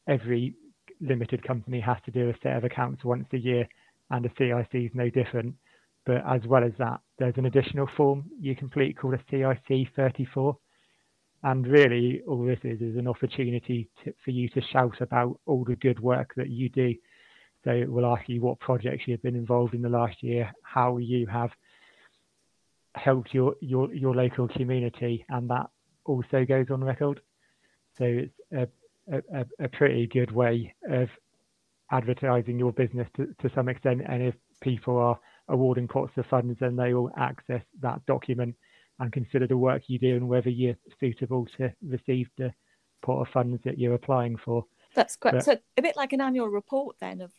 every 0.08 0.56
limited 1.02 1.46
company 1.46 1.82
has 1.82 1.98
to 2.06 2.12
do 2.12 2.30
a 2.30 2.34
set 2.42 2.56
of 2.56 2.64
accounts 2.64 3.04
once 3.04 3.26
a 3.34 3.38
year, 3.38 3.68
and 4.12 4.26
a 4.26 4.30
CIC 4.38 4.86
is 4.86 4.92
no 4.94 5.10
different. 5.10 5.56
But 6.06 6.24
as 6.28 6.42
well 6.48 6.64
as 6.64 6.74
that, 6.80 7.02
there's 7.18 7.38
an 7.38 7.46
additional 7.46 7.90
form 7.98 8.26
you 8.40 8.56
complete 8.56 8.98
called 8.98 9.16
a 9.16 9.24
CIC 9.30 9.88
34. 9.96 10.58
And 11.44 11.68
really, 11.68 12.22
all 12.26 12.46
this 12.46 12.60
is 12.64 12.82
is 12.82 12.96
an 12.98 13.08
opportunity 13.08 13.90
to, 14.04 14.14
for 14.24 14.32
you 14.32 14.48
to 14.50 14.62
shout 14.72 15.02
about 15.02 15.40
all 15.46 15.66
the 15.66 15.76
good 15.76 16.00
work 16.00 16.34
that 16.38 16.50
you 16.50 16.70
do. 16.70 16.96
So 17.64 17.72
it 17.72 17.92
will 17.92 18.06
ask 18.06 18.28
you 18.28 18.42
what 18.42 18.60
projects 18.60 19.04
you've 19.06 19.22
been 19.22 19.36
involved 19.36 19.74
in 19.74 19.82
the 19.82 19.90
last 19.90 20.24
year, 20.24 20.52
how 20.64 20.98
you 20.98 21.28
have 21.28 21.52
helped 22.96 23.34
your, 23.34 23.56
your, 23.62 23.94
your 23.94 24.16
local 24.16 24.48
community, 24.48 25.26
and 25.30 25.50
that 25.50 25.68
also 26.06 26.46
goes 26.46 26.68
on 26.70 26.84
record. 26.84 27.20
So 27.98 28.06
it's 28.06 28.34
a, 28.52 28.68
a, 29.34 29.46
a 29.60 29.68
pretty 29.68 30.08
good 30.08 30.32
way 30.32 30.74
of 30.90 31.10
advertising 31.92 32.58
your 32.60 32.72
business 32.72 33.08
to, 33.18 33.28
to 33.42 33.54
some 33.54 33.70
extent. 33.70 34.02
And 34.08 34.24
if 34.24 34.36
people 34.62 34.98
are 34.98 35.20
awarding 35.50 35.88
pots 35.88 36.14
of 36.18 36.26
funds, 36.28 36.58
then 36.60 36.76
they 36.76 36.94
will 36.94 37.12
access 37.18 37.62
that 37.82 38.06
document 38.06 38.56
and 39.00 39.12
consider 39.12 39.48
the 39.48 39.58
work 39.58 39.84
you 39.88 40.00
do 40.00 40.16
and 40.16 40.28
whether 40.28 40.50
you're 40.50 40.78
suitable 41.00 41.48
to 41.58 41.72
receive 41.88 42.28
the 42.38 42.54
pot 43.04 43.22
of 43.22 43.28
funds 43.34 43.60
that 43.66 43.80
you're 43.80 43.96
applying 43.96 44.38
for. 44.38 44.66
That's 44.96 45.16
great. 45.16 45.34
But, 45.34 45.46
so 45.46 45.58
a 45.78 45.82
bit 45.82 45.96
like 45.96 46.14
an 46.14 46.22
annual 46.22 46.48
report 46.48 46.96
then 47.00 47.22
of 47.22 47.32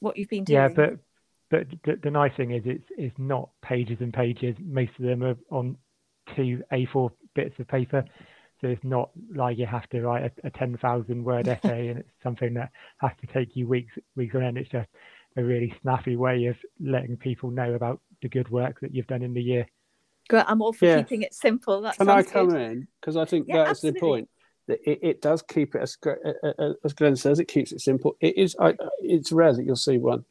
what 0.00 0.16
you've 0.16 0.28
been 0.28 0.44
doing. 0.44 0.60
Yeah, 0.60 0.68
but 0.68 0.98
but 1.48 1.68
the, 1.84 1.96
the 2.02 2.10
nice 2.10 2.32
thing 2.36 2.50
is 2.50 2.62
it's 2.66 2.84
it's 2.96 3.18
not 3.18 3.50
pages 3.62 3.98
and 4.00 4.12
pages. 4.12 4.56
Most 4.60 4.92
of 4.98 5.04
them 5.04 5.22
are 5.22 5.36
on 5.50 5.76
two 6.34 6.62
A4 6.72 7.10
bits 7.34 7.54
of 7.58 7.68
paper. 7.68 8.04
So 8.60 8.68
it's 8.68 8.82
not 8.82 9.10
like 9.34 9.58
you 9.58 9.66
have 9.66 9.88
to 9.90 10.00
write 10.00 10.32
a, 10.42 10.46
a 10.46 10.50
10,000 10.50 11.22
word 11.22 11.46
essay 11.48 11.88
and 11.88 11.98
it's 12.00 12.08
something 12.22 12.54
that 12.54 12.70
has 12.98 13.12
to 13.20 13.26
take 13.32 13.54
you 13.54 13.68
weeks, 13.68 13.92
weeks 14.16 14.34
on 14.34 14.42
end. 14.42 14.58
It's 14.58 14.70
just 14.70 14.88
a 15.36 15.44
really 15.44 15.74
snappy 15.82 16.16
way 16.16 16.46
of 16.46 16.56
letting 16.80 17.16
people 17.16 17.50
know 17.50 17.74
about 17.74 18.00
the 18.22 18.28
good 18.28 18.48
work 18.48 18.80
that 18.80 18.94
you've 18.94 19.06
done 19.06 19.22
in 19.22 19.34
the 19.34 19.42
year. 19.42 19.66
Good. 20.28 20.44
I'm 20.46 20.62
all 20.62 20.72
for 20.72 20.86
yeah. 20.86 20.98
keeping 20.98 21.22
it 21.22 21.34
simple. 21.34 21.82
That 21.82 21.96
Can 21.96 22.08
I 22.08 22.22
come 22.22 22.48
good. 22.48 22.60
in? 22.60 22.88
Because 23.00 23.16
I 23.16 23.24
think 23.24 23.46
yeah, 23.48 23.58
that's 23.58 23.70
absolutely. 23.70 24.00
the 24.00 24.06
point. 24.06 24.28
It, 24.68 24.98
it 25.02 25.22
does 25.22 25.42
keep 25.42 25.76
it, 25.76 25.82
as, 25.82 25.96
uh, 26.04 26.10
uh, 26.42 26.52
uh, 26.58 26.72
as 26.84 26.92
Glenn 26.92 27.14
says, 27.14 27.38
it 27.38 27.46
keeps 27.46 27.70
it 27.70 27.80
simple. 27.80 28.16
It 28.20 28.36
is. 28.36 28.56
I, 28.58 28.74
it's 29.00 29.30
rare 29.30 29.52
that 29.52 29.64
you'll 29.64 29.76
see 29.76 29.98
one. 29.98 30.24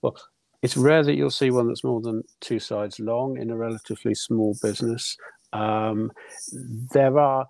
Well, 0.00 0.16
it's 0.62 0.76
rare 0.76 1.02
that 1.02 1.14
you'll 1.14 1.30
see 1.30 1.50
one 1.50 1.68
that's 1.68 1.84
more 1.84 2.00
than 2.00 2.22
two 2.40 2.58
sides 2.58 2.98
long 2.98 3.36
in 3.36 3.50
a 3.50 3.56
relatively 3.56 4.14
small 4.14 4.56
business. 4.62 5.18
Um, 5.52 6.10
there 6.92 7.18
are 7.18 7.46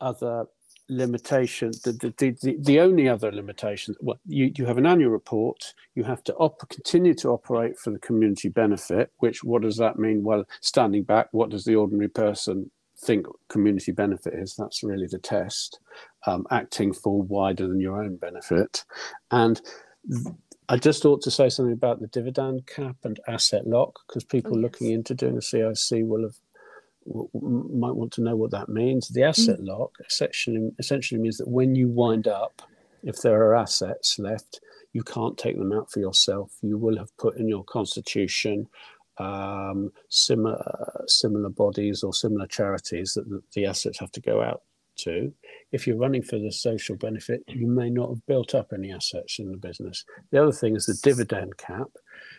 other 0.00 0.44
limitations. 0.88 1.82
The, 1.82 1.92
the, 1.92 2.30
the, 2.40 2.56
the, 2.60 2.80
only 2.80 3.08
other 3.08 3.30
limitation, 3.32 3.94
well, 4.00 4.18
you, 4.26 4.52
you 4.56 4.66
have 4.66 4.78
an 4.78 4.86
annual 4.86 5.10
report, 5.10 5.74
you 5.94 6.04
have 6.04 6.22
to 6.24 6.34
op- 6.34 6.68
continue 6.68 7.14
to 7.14 7.28
operate 7.28 7.78
for 7.78 7.90
the 7.90 7.98
community 7.98 8.48
benefit, 8.48 9.12
which 9.18 9.44
what 9.44 9.62
does 9.62 9.76
that 9.76 9.98
mean? 9.98 10.22
Well, 10.22 10.44
standing 10.60 11.04
back, 11.04 11.28
what 11.32 11.50
does 11.50 11.64
the 11.64 11.76
ordinary 11.76 12.08
person 12.08 12.70
think 13.00 13.26
community 13.48 13.92
benefit 13.92 14.34
is? 14.34 14.54
That's 14.56 14.82
really 14.82 15.06
the 15.06 15.18
test. 15.18 15.80
Um, 16.26 16.46
acting 16.50 16.92
for 16.92 17.22
wider 17.22 17.66
than 17.66 17.80
your 17.80 18.02
own 18.02 18.16
benefit. 18.16 18.84
And 19.30 19.60
I 20.68 20.76
just 20.76 21.04
ought 21.06 21.22
to 21.22 21.30
say 21.30 21.48
something 21.48 21.72
about 21.72 22.00
the 22.00 22.08
dividend 22.08 22.66
cap 22.66 22.96
and 23.04 23.18
asset 23.26 23.66
lock 23.66 24.00
because 24.06 24.24
people 24.24 24.52
oh, 24.52 24.56
yes. 24.56 24.62
looking 24.62 24.90
into 24.90 25.14
doing 25.14 25.38
a 25.38 25.42
CIC 25.42 26.02
will 26.02 26.22
have 26.24 26.36
might 27.34 27.94
want 27.94 28.12
to 28.12 28.22
know 28.22 28.36
what 28.36 28.50
that 28.50 28.68
means. 28.68 29.08
The 29.08 29.24
asset 29.24 29.60
mm. 29.60 29.68
lock 29.68 29.92
essentially, 30.06 30.70
essentially 30.78 31.20
means 31.20 31.38
that 31.38 31.48
when 31.48 31.74
you 31.74 31.88
wind 31.88 32.28
up, 32.28 32.62
if 33.02 33.22
there 33.22 33.40
are 33.42 33.56
assets 33.56 34.18
left, 34.18 34.60
you 34.92 35.02
can't 35.02 35.38
take 35.38 35.58
them 35.58 35.72
out 35.72 35.90
for 35.90 36.00
yourself. 36.00 36.52
You 36.62 36.78
will 36.78 36.98
have 36.98 37.16
put 37.16 37.36
in 37.36 37.48
your 37.48 37.64
constitution 37.64 38.68
um, 39.18 39.90
similar 40.08 41.04
similar 41.06 41.48
bodies 41.48 42.02
or 42.02 42.14
similar 42.14 42.46
charities 42.46 43.14
that 43.14 43.42
the 43.52 43.66
assets 43.66 43.98
have 43.98 44.12
to 44.12 44.20
go 44.20 44.42
out 44.42 44.62
to. 44.98 45.32
If 45.72 45.86
you're 45.86 45.96
running 45.96 46.22
for 46.22 46.38
the 46.38 46.52
social 46.52 46.96
benefit, 46.96 47.42
you 47.46 47.66
may 47.66 47.90
not 47.90 48.10
have 48.10 48.26
built 48.26 48.54
up 48.54 48.72
any 48.72 48.92
assets 48.92 49.38
in 49.38 49.50
the 49.50 49.56
business. 49.56 50.04
The 50.30 50.42
other 50.42 50.52
thing 50.52 50.76
is 50.76 50.86
the 50.86 50.98
dividend 51.02 51.56
cap. 51.56 51.88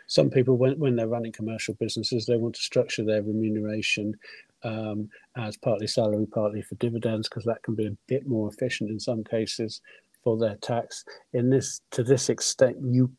Some 0.10 0.32
people, 0.32 0.58
when, 0.58 0.78
when 0.80 0.96
they're 0.96 1.08
running 1.08 1.32
commercial 1.32 1.76
businesses, 1.76 2.26
they 2.26 2.36
want 2.36 2.56
to 2.56 2.62
structure 2.62 3.06
their 3.06 3.22
remuneration 3.22 4.16
um, 4.64 5.08
as 5.38 5.56
partly 5.56 5.86
salary, 5.86 6.26
partly 6.26 6.64
for 6.64 6.76
dividends, 6.76 7.30
because 7.30 7.46
that 7.46 7.62
can 7.62 7.76
be 7.76 7.86
a 7.86 7.98
bit 8.08 8.28
more 8.28 8.50
efficient 8.50 8.90
in 8.90 9.00
some 9.00 9.24
cases 9.24 9.82
for 10.24 10.36
their 10.36 10.56
tax. 10.58 11.06
In 11.34 11.52
this, 11.52 11.82
to 11.92 12.04
this 12.04 12.30
extent, 12.30 12.78
you 12.82 13.12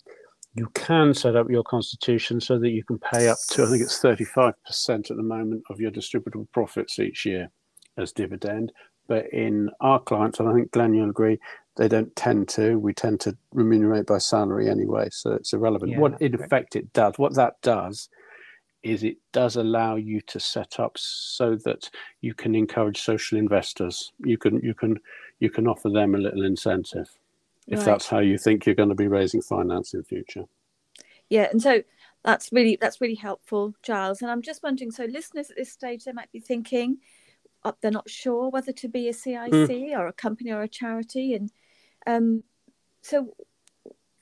you 0.57 0.67
can 0.75 1.15
set 1.15 1.37
up 1.37 1.49
your 1.49 1.63
constitution 1.63 2.41
so 2.41 2.59
that 2.59 2.71
you 2.71 2.83
can 2.83 2.99
pay 2.99 3.29
up 3.29 3.39
to 3.51 3.63
I 3.63 3.67
think 3.67 3.83
it's 3.83 4.01
35% 4.01 4.53
at 4.89 5.17
the 5.17 5.23
moment 5.23 5.63
of 5.71 5.79
your 5.79 5.93
distributable 5.93 6.51
profits 6.53 6.99
each 6.99 7.25
year 7.25 7.49
as 7.97 8.11
dividend. 8.13 8.73
But 9.07 9.33
in 9.33 9.71
our 9.81 10.01
clients, 10.01 10.41
and 10.41 10.49
I 10.49 10.53
think 10.53 10.73
Glenn, 10.73 10.93
you'll 10.93 11.11
agree, 11.11 11.39
they 11.81 11.89
don't 11.89 12.15
tend 12.15 12.47
to. 12.47 12.79
We 12.79 12.93
tend 12.93 13.21
to 13.21 13.35
remunerate 13.55 14.05
by 14.05 14.19
salary 14.19 14.69
anyway, 14.69 15.09
so 15.11 15.33
it's 15.33 15.55
irrelevant. 15.55 15.93
Yeah, 15.93 15.99
what 15.99 16.21
in 16.21 16.35
effect 16.35 16.77
it 16.77 16.93
does, 16.93 17.15
what 17.17 17.35
that 17.37 17.55
does, 17.63 18.11
is 18.83 19.03
it 19.03 19.17
does 19.33 19.57
allow 19.57 19.97
you 19.97 20.21
to 20.27 20.39
set 20.39 20.79
up 20.79 20.93
so 20.97 21.57
that 21.65 21.89
you 22.21 22.35
can 22.35 22.55
encourage 22.55 23.01
social 23.01 23.39
investors. 23.39 24.13
You 24.19 24.37
can 24.37 24.61
you 24.63 24.75
can 24.75 25.01
you 25.39 25.49
can 25.49 25.67
offer 25.67 25.89
them 25.89 26.15
a 26.15 26.19
little 26.19 26.45
incentive 26.45 27.09
if 27.67 27.79
right. 27.79 27.87
that's 27.87 28.09
how 28.09 28.19
you 28.19 28.37
think 28.37 28.67
you're 28.67 28.75
going 28.75 28.91
to 28.91 28.95
be 28.95 29.09
raising 29.09 29.41
finance 29.41 29.95
in 29.95 30.01
the 30.01 30.05
future. 30.05 30.45
Yeah, 31.31 31.49
and 31.51 31.63
so 31.63 31.83
that's 32.23 32.53
really 32.53 32.77
that's 32.79 33.01
really 33.01 33.15
helpful, 33.15 33.75
Giles. 33.83 34.21
And 34.21 34.31
I'm 34.31 34.43
just 34.43 34.63
wondering, 34.63 34.91
so 34.91 35.07
listeners 35.07 35.49
at 35.49 35.57
this 35.57 35.73
stage, 35.73 36.05
they 36.05 36.13
might 36.13 36.31
be 36.31 36.41
thinking 36.41 36.99
uh, 37.65 37.73
they're 37.81 37.91
not 37.91 38.11
sure 38.11 38.51
whether 38.51 38.73
to 38.73 38.89
be 38.89 39.09
a 39.09 39.15
CIC 39.15 39.51
mm. 39.51 39.99
or 39.99 40.09
a 40.09 40.13
company 40.13 40.51
or 40.51 40.61
a 40.61 40.69
charity, 40.69 41.33
and 41.33 41.51
um, 42.07 42.43
so 43.03 43.35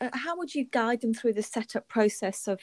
uh, 0.01 0.11
how 0.13 0.37
would 0.37 0.55
you 0.55 0.65
guide 0.65 1.01
them 1.01 1.15
through 1.15 1.33
the 1.33 1.43
setup 1.43 1.89
process 1.89 2.49
of 2.49 2.61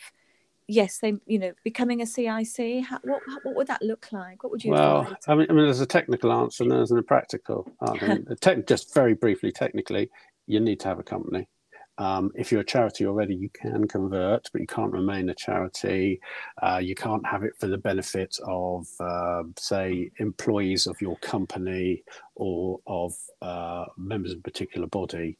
yes, 0.68 1.00
they 1.00 1.14
you 1.26 1.40
know 1.40 1.54
becoming 1.64 2.02
a 2.02 2.06
CIC. 2.06 2.86
How, 2.86 3.00
what 3.04 3.22
what 3.44 3.56
would 3.56 3.68
that 3.68 3.82
look 3.82 4.12
like? 4.12 4.44
What 4.44 4.52
would 4.52 4.64
you? 4.64 4.72
Well, 4.72 5.16
I 5.28 5.36
mean, 5.36 5.48
I 5.50 5.54
mean, 5.54 5.66
there's 5.66 5.82
a 5.82 5.86
technical 5.86 6.32
answer 6.32 6.64
and 6.64 6.72
there's 6.72 6.92
a 6.92 7.02
practical. 7.02 7.68
te- 8.42 8.64
just 8.68 8.94
very 8.94 9.14
briefly, 9.14 9.52
technically, 9.52 10.10
you 10.48 10.60
need 10.60 10.80
to 10.82 10.88
have 10.88 11.00
a 11.00 11.04
company. 11.04 11.48
Um, 11.98 12.32
if 12.36 12.52
you're 12.52 12.62
a 12.62 12.66
charity 12.66 13.06
already, 13.06 13.36
you 13.36 13.50
can 13.50 13.88
convert, 13.88 14.50
but 14.52 14.62
you 14.62 14.68
can't 14.68 14.92
remain 14.92 15.30
a 15.30 15.36
charity. 15.36 16.20
Uh, 16.62 16.80
you 16.84 16.96
can't 16.96 17.26
have 17.26 17.44
it 17.44 17.54
for 17.58 17.68
the 17.68 17.78
benefit 17.78 18.38
of, 18.46 18.88
uh, 19.00 19.44
say, 19.58 20.12
employees 20.18 20.88
of 20.88 21.00
your 21.02 21.16
company 21.18 22.04
or 22.36 22.80
of 22.86 23.14
uh, 23.42 23.86
members 23.98 24.34
of 24.34 24.40
a 24.40 24.42
particular 24.42 24.88
body 24.88 25.38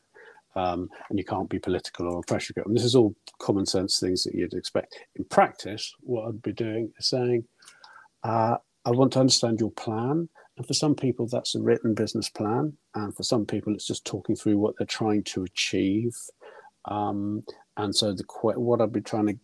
um, 0.56 0.90
and 1.10 1.20
you 1.20 1.26
can't 1.26 1.50
be 1.50 1.60
political 1.60 2.08
or 2.08 2.20
a 2.20 2.24
pressure 2.24 2.54
group. 2.54 2.68
And 2.68 2.76
this 2.76 2.84
is 2.84 2.96
all 2.96 3.16
common 3.40 3.66
sense 3.66 4.00
things 4.00 4.24
that 4.24 4.36
you'd 4.36 4.54
expect. 4.54 4.98
In 5.16 5.26
practice, 5.26 5.94
what 6.00 6.28
I'd 6.28 6.42
be 6.42 6.54
doing 6.54 6.92
is 6.98 7.08
saying, 7.08 7.46
uh, 8.24 8.58
I 8.86 8.92
want 8.92 9.14
to 9.14 9.20
understand 9.20 9.60
your 9.60 9.72
plan. 9.72 10.30
And 10.58 10.66
for 10.66 10.74
some 10.74 10.96
people, 10.96 11.28
that's 11.28 11.56
a 11.56 11.62
written 11.62 11.94
business 11.94 12.30
plan. 12.30 12.74
And 12.94 13.14
for 13.14 13.24
some 13.24 13.46
people, 13.46 13.74
it's 13.74 13.88
just 13.88 14.06
talking 14.06 14.36
through 14.36 14.58
what 14.58 14.76
they're 14.78 14.88
trying 14.88 15.24
to 15.24 15.44
achieve. 15.44 16.16
Um, 16.88 17.44
and 17.78 17.96
so, 17.96 18.14
the 18.14 18.24
what 18.42 18.82
I'd 18.82 18.94
be 18.94 19.02
trying 19.02 19.28
to 19.28 19.38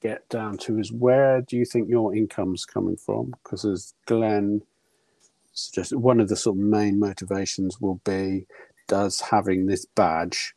get 0.00 0.28
down 0.28 0.58
to 0.58 0.78
is 0.78 0.92
where 0.92 1.42
do 1.42 1.56
you 1.56 1.64
think 1.64 1.88
your 1.88 2.14
income's 2.14 2.64
coming 2.64 2.96
from? 2.96 3.34
Because 3.42 3.64
as 3.64 3.94
Glenn 4.06 4.62
suggested, 5.52 5.98
one 5.98 6.20
of 6.20 6.28
the 6.28 6.36
sort 6.36 6.56
of 6.56 6.62
main 6.62 6.98
motivations 6.98 7.80
will 7.80 8.00
be 8.04 8.46
does 8.86 9.20
having 9.20 9.66
this 9.66 9.84
badge 9.84 10.54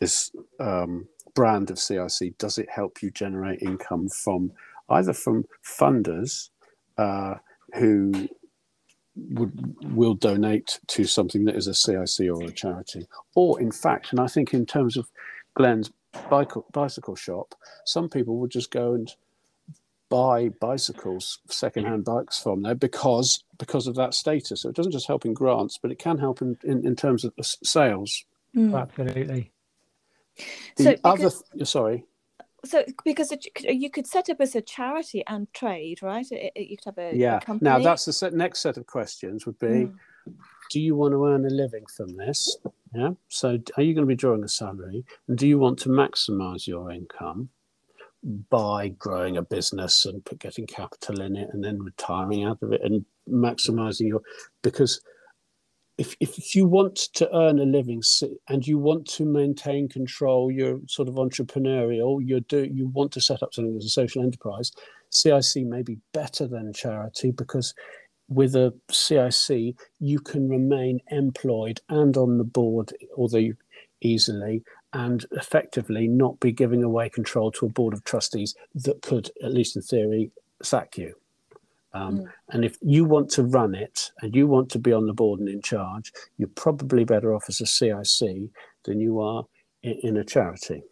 this 0.00 0.32
um, 0.58 1.06
brand 1.34 1.70
of 1.70 1.78
CIC, 1.78 2.36
does 2.38 2.58
it 2.58 2.68
help 2.68 3.02
you 3.02 3.10
generate 3.10 3.62
income 3.62 4.08
from 4.08 4.50
either 4.88 5.12
from 5.12 5.44
funders 5.64 6.48
uh, 6.98 7.34
who 7.74 8.28
would 9.14 9.52
will 9.94 10.14
donate 10.14 10.80
to 10.88 11.04
something 11.04 11.44
that 11.44 11.54
is 11.54 11.66
a 11.66 11.74
CIC 11.74 12.28
or 12.30 12.42
a 12.42 12.50
charity, 12.50 13.06
or 13.34 13.60
in 13.60 13.70
fact, 13.70 14.10
and 14.10 14.20
I 14.20 14.26
think 14.26 14.54
in 14.54 14.66
terms 14.66 14.96
of 14.96 15.08
Glenn's 15.54 15.90
bicycle, 16.28 16.66
bicycle 16.72 17.14
shop, 17.16 17.54
some 17.84 18.08
people 18.08 18.36
would 18.38 18.50
just 18.50 18.70
go 18.70 18.94
and 18.94 19.12
buy 20.08 20.48
bicycles, 20.60 21.38
secondhand 21.48 22.04
bikes 22.04 22.42
from 22.42 22.62
there 22.62 22.74
because 22.74 23.44
because 23.58 23.86
of 23.86 23.94
that 23.96 24.14
status. 24.14 24.62
So 24.62 24.68
it 24.68 24.74
doesn't 24.74 24.92
just 24.92 25.06
help 25.06 25.24
in 25.24 25.34
grants, 25.34 25.78
but 25.80 25.92
it 25.92 25.98
can 25.98 26.18
help 26.18 26.42
in, 26.42 26.56
in, 26.64 26.86
in 26.86 26.96
terms 26.96 27.24
of 27.24 27.32
sales. 27.38 28.24
Mm. 28.56 28.76
Absolutely. 28.80 29.52
The 30.76 30.82
So 30.84 30.94
other, 31.04 31.16
because- 31.18 31.42
th- 31.54 31.68
sorry, 31.68 32.04
So, 32.64 32.84
because 33.04 33.30
it, 33.32 33.46
you 33.62 33.88
could 33.90 34.06
set 34.06 34.28
up 34.30 34.40
as 34.40 34.54
a 34.56 34.60
charity 34.60 35.22
and 35.28 35.50
trade, 35.52 36.02
right? 36.02 36.26
It, 36.32 36.52
it- 36.56 36.68
you 36.70 36.76
could 36.76 36.86
have 36.86 36.98
a, 36.98 37.10
a 37.10 37.16
yeah. 37.16 37.38
company. 37.38 37.70
Now 37.70 37.78
that's 37.78 38.04
the 38.04 38.12
set, 38.12 38.32
next 38.34 38.60
set 38.60 38.76
of 38.78 38.86
questions 38.86 39.46
would 39.46 39.58
be: 39.58 39.66
Mm. 39.66 39.94
Do 40.70 40.80
you 40.80 40.96
want 40.96 41.12
to 41.12 41.24
earn 41.26 41.44
a 41.46 41.50
living 41.50 41.84
from 41.96 42.16
this? 42.16 42.56
Yeah. 42.94 43.10
So 43.28 43.58
are 43.76 43.82
you 43.82 43.94
going 43.94 44.06
to 44.06 44.10
be 44.10 44.16
drawing 44.16 44.44
a 44.44 44.48
salary, 44.48 45.04
and 45.28 45.38
do 45.38 45.46
you 45.46 45.58
want 45.58 45.78
to 45.80 45.88
maximise 45.88 46.66
your 46.66 46.90
income 46.90 47.48
by 48.50 48.88
growing 48.88 49.36
a 49.36 49.42
business 49.42 50.04
and 50.04 50.22
getting 50.38 50.66
capital 50.66 51.20
in 51.20 51.36
it, 51.36 51.48
and 51.52 51.62
then 51.64 51.82
retiring 51.82 52.44
out 52.44 52.62
of 52.62 52.72
it 52.72 52.80
and 52.82 53.04
maximising 53.28 54.08
your 54.08 54.22
because. 54.62 55.00
If, 55.98 56.16
if 56.18 56.54
you 56.54 56.66
want 56.66 56.96
to 56.96 57.28
earn 57.36 57.58
a 57.58 57.64
living 57.64 58.02
and 58.48 58.66
you 58.66 58.78
want 58.78 59.06
to 59.08 59.26
maintain 59.26 59.86
control, 59.86 60.50
you're 60.50 60.80
sort 60.88 61.08
of 61.08 61.16
entrepreneurial, 61.16 62.20
you're 62.24 62.40
do, 62.40 62.64
you 62.64 62.86
want 62.86 63.12
to 63.12 63.20
set 63.20 63.42
up 63.42 63.52
something 63.52 63.76
as 63.76 63.84
a 63.84 63.90
social 63.90 64.22
enterprise, 64.22 64.72
CIC 65.10 65.66
may 65.66 65.82
be 65.82 65.98
better 66.14 66.46
than 66.46 66.72
charity 66.72 67.32
because 67.32 67.74
with 68.30 68.54
a 68.54 68.72
CIC, 68.90 69.74
you 69.98 70.20
can 70.20 70.48
remain 70.48 71.00
employed 71.10 71.80
and 71.88 72.16
on 72.16 72.38
the 72.38 72.44
board, 72.44 72.92
although 73.16 73.50
easily, 74.00 74.62
and 74.92 75.26
effectively 75.32 76.08
not 76.08 76.40
be 76.40 76.52
giving 76.52 76.82
away 76.82 77.08
control 77.08 77.50
to 77.52 77.66
a 77.66 77.68
board 77.68 77.92
of 77.92 78.04
trustees 78.04 78.54
that 78.74 79.02
could, 79.02 79.30
at 79.42 79.52
least 79.52 79.76
in 79.76 79.82
theory, 79.82 80.30
sack 80.62 80.96
you. 80.96 81.14
Um, 81.92 82.30
And 82.50 82.64
if 82.64 82.76
you 82.80 83.04
want 83.04 83.30
to 83.30 83.42
run 83.42 83.74
it 83.74 84.12
and 84.22 84.34
you 84.34 84.46
want 84.46 84.70
to 84.70 84.78
be 84.78 84.92
on 84.92 85.06
the 85.06 85.12
board 85.12 85.40
and 85.40 85.48
in 85.48 85.60
charge, 85.60 86.12
you're 86.38 86.48
probably 86.54 87.04
better 87.04 87.34
off 87.34 87.44
as 87.48 87.60
a 87.60 87.66
CIC 87.66 88.50
than 88.84 89.00
you 89.00 89.20
are 89.20 89.44
in, 89.82 89.94
in 90.02 90.16
a 90.16 90.24
charity. 90.24 90.82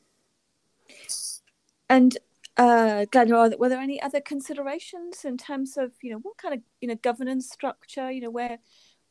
And 1.88 2.18
uh, 2.58 3.06
Glenn, 3.10 3.32
are, 3.32 3.50
were 3.58 3.68
there 3.68 3.80
any 3.80 4.00
other 4.02 4.20
considerations 4.20 5.24
in 5.24 5.38
terms 5.38 5.76
of 5.76 5.92
you 6.02 6.10
know 6.10 6.18
what 6.18 6.36
kind 6.36 6.54
of 6.54 6.60
you 6.80 6.88
know 6.88 6.96
governance 6.96 7.48
structure, 7.48 8.10
you 8.10 8.20
know 8.20 8.30
where 8.30 8.58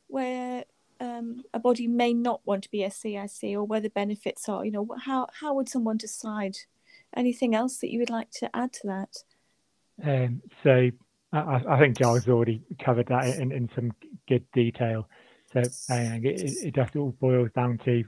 where 0.08 0.66
um, 1.00 1.44
a 1.54 1.60
body 1.60 1.88
may 1.88 2.13
not 2.13 2.42
want 2.46 2.63
to 2.63 2.72
be 2.72 2.84
a 2.84 2.92
CIC 2.92 3.56
or 3.56 3.63
where 3.63 3.80
the 3.80 3.89
benefits 3.89 4.50
are? 4.50 4.66
You 4.66 4.72
know 4.72 4.88
how 5.04 5.27
how 5.39 5.54
would 5.56 5.70
someone 5.70 5.98
decide? 5.98 6.58
Anything 7.16 7.56
else 7.56 7.77
that 7.77 7.89
you 7.89 8.00
would 8.00 8.10
like 8.10 8.30
to 8.32 8.54
add 8.54 8.74
to 8.74 8.88
that? 8.88 9.24
Um, 10.04 10.42
so 10.62 10.92
I, 11.32 11.62
I 11.68 11.80
think 11.80 11.98
Giles 11.98 12.27
already 12.27 12.62
covered 12.84 13.08
that 13.08 13.39
in, 13.39 13.51
in 13.51 13.70
some 13.74 13.94
good 14.27 14.46
detail. 14.51 15.08
So 15.54 15.62
uh, 15.62 16.20
it, 16.22 16.66
it 16.66 16.75
just 16.75 16.96
all 16.96 17.16
boils 17.20 17.50
down 17.56 17.80
to 17.86 18.04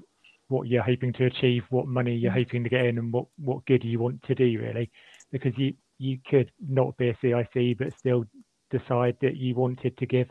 what 0.49 0.67
you're 0.67 0.83
hoping 0.83 1.13
to 1.13 1.25
achieve, 1.25 1.63
what 1.69 1.87
money 1.87 2.15
you're 2.15 2.31
hoping 2.31 2.63
to 2.63 2.69
get 2.69 2.85
in, 2.85 2.97
and 2.97 3.13
what, 3.13 3.25
what 3.37 3.65
good 3.65 3.83
you 3.83 3.99
want 3.99 4.21
to 4.23 4.35
do, 4.35 4.59
really. 4.59 4.91
Because 5.31 5.53
you, 5.57 5.73
you 5.97 6.17
could 6.29 6.51
not 6.67 6.97
be 6.97 7.09
a 7.09 7.17
CIC, 7.21 7.77
but 7.77 7.97
still 7.97 8.25
decide 8.71 9.17
that 9.21 9.37
you 9.37 9.55
wanted 9.55 9.97
to 9.97 10.05
give 10.05 10.27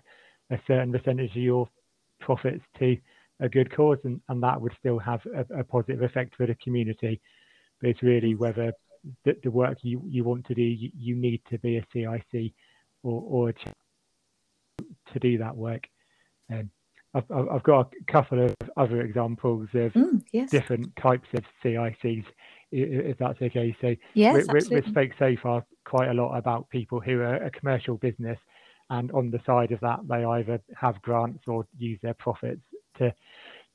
a 0.50 0.58
certain 0.66 0.92
percentage 0.92 1.30
of 1.30 1.36
your 1.36 1.68
profits 2.20 2.64
to 2.78 2.96
a 3.40 3.48
good 3.48 3.74
cause, 3.74 3.98
and, 4.04 4.20
and 4.28 4.42
that 4.42 4.60
would 4.60 4.72
still 4.78 4.98
have 4.98 5.20
a, 5.26 5.60
a 5.60 5.64
positive 5.64 6.02
effect 6.02 6.34
for 6.36 6.46
the 6.46 6.54
community. 6.56 7.20
But 7.80 7.90
it's 7.90 8.02
really 8.02 8.34
whether 8.34 8.72
the, 9.24 9.36
the 9.42 9.50
work 9.50 9.78
you, 9.82 10.02
you 10.08 10.24
want 10.24 10.46
to 10.46 10.54
do, 10.54 10.62
you, 10.62 10.90
you 10.96 11.14
need 11.14 11.42
to 11.50 11.58
be 11.58 11.76
a 11.76 11.86
CIC 11.92 12.52
or, 13.02 13.22
or 13.22 13.52
to 15.12 15.18
do 15.20 15.38
that 15.38 15.56
work. 15.56 15.86
Um, 16.52 16.70
I've, 17.14 17.30
I've 17.30 17.62
got 17.62 17.92
a 18.00 18.12
couple 18.12 18.44
of 18.44 18.54
other 18.76 19.00
examples 19.00 19.68
of 19.74 19.92
Mm, 19.94 20.22
yes, 20.32 20.50
different 20.50 20.94
types 20.96 21.28
of 21.34 21.44
CICs, 21.64 22.24
if 22.70 23.18
that's 23.18 23.40
okay. 23.40 23.76
So 23.80 23.94
yes, 24.14 24.46
we, 24.48 24.60
we, 24.60 24.80
we 24.80 24.90
spoke 24.90 25.10
so 25.18 25.34
far 25.42 25.64
quite 25.84 26.08
a 26.08 26.14
lot 26.14 26.36
about 26.36 26.68
people 26.70 27.00
who 27.00 27.20
are 27.20 27.36
a 27.36 27.50
commercial 27.50 27.96
business, 27.96 28.38
and 28.90 29.10
on 29.12 29.30
the 29.30 29.40
side 29.44 29.72
of 29.72 29.80
that, 29.80 30.00
they 30.08 30.24
either 30.24 30.60
have 30.76 31.00
grants 31.02 31.44
or 31.46 31.66
use 31.76 31.98
their 32.02 32.14
profits 32.14 32.60
to 32.98 33.14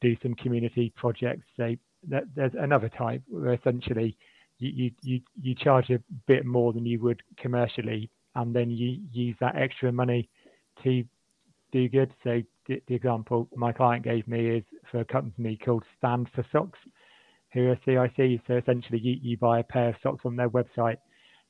do 0.02 0.16
some 0.22 0.36
community 0.36 0.92
projects. 0.96 1.46
So 1.58 1.76
that, 2.10 2.24
there's 2.36 2.54
another 2.60 2.90
type 2.90 3.22
where 3.30 3.54
essentially 3.54 4.18
you, 4.60 4.70
you, 4.70 4.92
you, 5.02 5.22
you 5.42 5.56
charge 5.56 5.90
a 5.90 6.00
bit 6.28 6.46
more 6.46 6.74
than 6.74 6.86
you 6.86 7.00
would 7.02 7.24
commercially, 7.38 8.10
and 8.36 8.56
then 8.56 8.70
you 8.70 9.00
use 9.12 9.36
that 9.40 9.56
extra 9.56 9.92
money 9.92 10.30
to 10.84 11.04
do 11.72 11.88
good. 11.90 12.14
So 12.24 12.42
the, 12.68 12.82
the 12.88 12.96
example 12.96 13.48
my 13.56 13.72
client 13.72 14.04
gave 14.04 14.28
me 14.28 14.58
is 14.58 14.64
for 14.92 15.00
a 15.00 15.06
company 15.06 15.58
called 15.64 15.84
Stand 15.98 16.30
for 16.36 16.46
Socks, 16.52 16.80
who 17.54 17.70
are 17.70 17.80
CIC. 17.86 18.42
So 18.48 18.58
essentially, 18.58 19.00
you, 19.00 19.18
you 19.22 19.38
buy 19.38 19.60
a 19.60 19.64
pair 19.64 19.90
of 19.90 19.96
socks 20.02 20.22
on 20.26 20.36
their 20.36 20.50
website, 20.50 20.98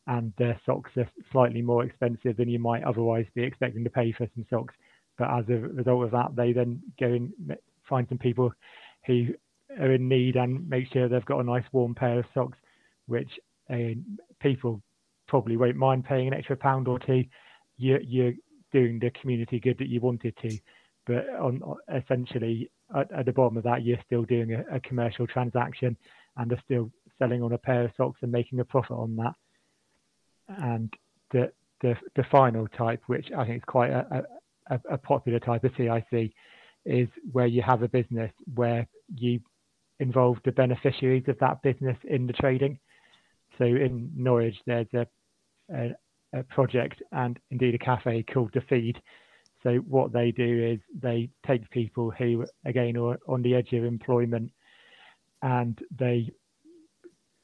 and 0.07 0.33
their 0.37 0.59
socks 0.65 0.91
are 0.97 1.09
slightly 1.31 1.61
more 1.61 1.83
expensive 1.83 2.37
than 2.37 2.49
you 2.49 2.59
might 2.59 2.83
otherwise 2.83 3.25
be 3.33 3.43
expecting 3.43 3.83
to 3.83 3.89
pay 3.89 4.11
for 4.11 4.27
some 4.35 4.45
socks. 4.49 4.75
But 5.17 5.29
as 5.29 5.45
a 5.49 5.53
result 5.53 6.05
of 6.05 6.11
that, 6.11 6.35
they 6.35 6.51
then 6.51 6.81
go 6.99 7.07
and 7.07 7.31
find 7.87 8.07
some 8.09 8.17
people 8.17 8.51
who 9.05 9.27
are 9.79 9.93
in 9.93 10.07
need 10.07 10.35
and 10.35 10.67
make 10.67 10.91
sure 10.91 11.07
they've 11.07 11.25
got 11.25 11.39
a 11.39 11.43
nice 11.43 11.63
warm 11.71 11.95
pair 11.95 12.19
of 12.19 12.25
socks, 12.33 12.57
which 13.07 13.29
uh, 13.71 13.95
people 14.39 14.81
probably 15.27 15.55
won't 15.55 15.75
mind 15.77 16.05
paying 16.05 16.27
an 16.27 16.33
extra 16.33 16.57
pound 16.57 16.87
or 16.87 16.99
two. 16.99 17.23
You're, 17.77 18.01
you're 18.01 18.33
doing 18.71 18.99
the 18.99 19.11
community 19.11 19.59
good 19.59 19.77
that 19.77 19.87
you 19.87 20.01
wanted 20.01 20.35
to, 20.41 20.57
but 21.05 21.27
on 21.39 21.61
essentially 21.93 22.69
at, 22.95 23.11
at 23.11 23.25
the 23.25 23.31
bottom 23.31 23.57
of 23.57 23.63
that, 23.63 23.83
you're 23.83 23.97
still 24.05 24.23
doing 24.23 24.53
a, 24.53 24.75
a 24.75 24.79
commercial 24.79 25.27
transaction 25.27 25.97
and 26.37 26.51
are 26.51 26.61
still 26.65 26.91
selling 27.19 27.43
on 27.43 27.53
a 27.53 27.57
pair 27.57 27.85
of 27.85 27.91
socks 27.97 28.19
and 28.21 28.31
making 28.31 28.59
a 28.59 28.65
profit 28.65 28.97
on 28.97 29.15
that. 29.17 29.33
And 30.47 30.93
the 31.31 31.51
the, 31.81 31.95
the 32.15 32.23
final 32.31 32.67
type, 32.69 33.01
which 33.07 33.27
I 33.37 33.45
think 33.45 33.57
is 33.57 33.63
quite 33.67 33.91
a, 33.91 34.23
a, 34.69 34.79
a 34.91 34.97
popular 34.97 35.39
type 35.39 35.63
of 35.65 35.71
CIC, 35.77 36.31
is 36.85 37.07
where 37.31 37.45
you 37.45 37.61
have 37.61 37.83
a 37.83 37.87
business 37.87 38.31
where 38.55 38.87
you 39.13 39.39
involve 39.99 40.37
the 40.43 40.51
beneficiaries 40.51 41.25
of 41.27 41.37
that 41.39 41.61
business 41.61 41.97
in 42.05 42.25
the 42.25 42.33
trading. 42.33 42.79
So 43.57 43.65
in 43.65 44.11
Norwich, 44.15 44.55
there's 44.65 44.87
a, 44.93 45.05
a, 45.73 45.91
a 46.33 46.43
project 46.43 47.01
and 47.11 47.37
indeed 47.51 47.75
a 47.75 47.77
cafe 47.77 48.23
called 48.23 48.51
The 48.53 48.61
Feed. 48.61 48.99
So 49.63 49.77
what 49.87 50.11
they 50.11 50.31
do 50.31 50.73
is 50.73 50.79
they 51.01 51.29
take 51.47 51.69
people 51.71 52.11
who, 52.11 52.45
again, 52.65 52.97
are 52.97 53.17
on 53.27 53.41
the 53.41 53.55
edge 53.55 53.71
of 53.73 53.83
employment, 53.85 54.51
and 55.41 55.79
they 55.97 56.31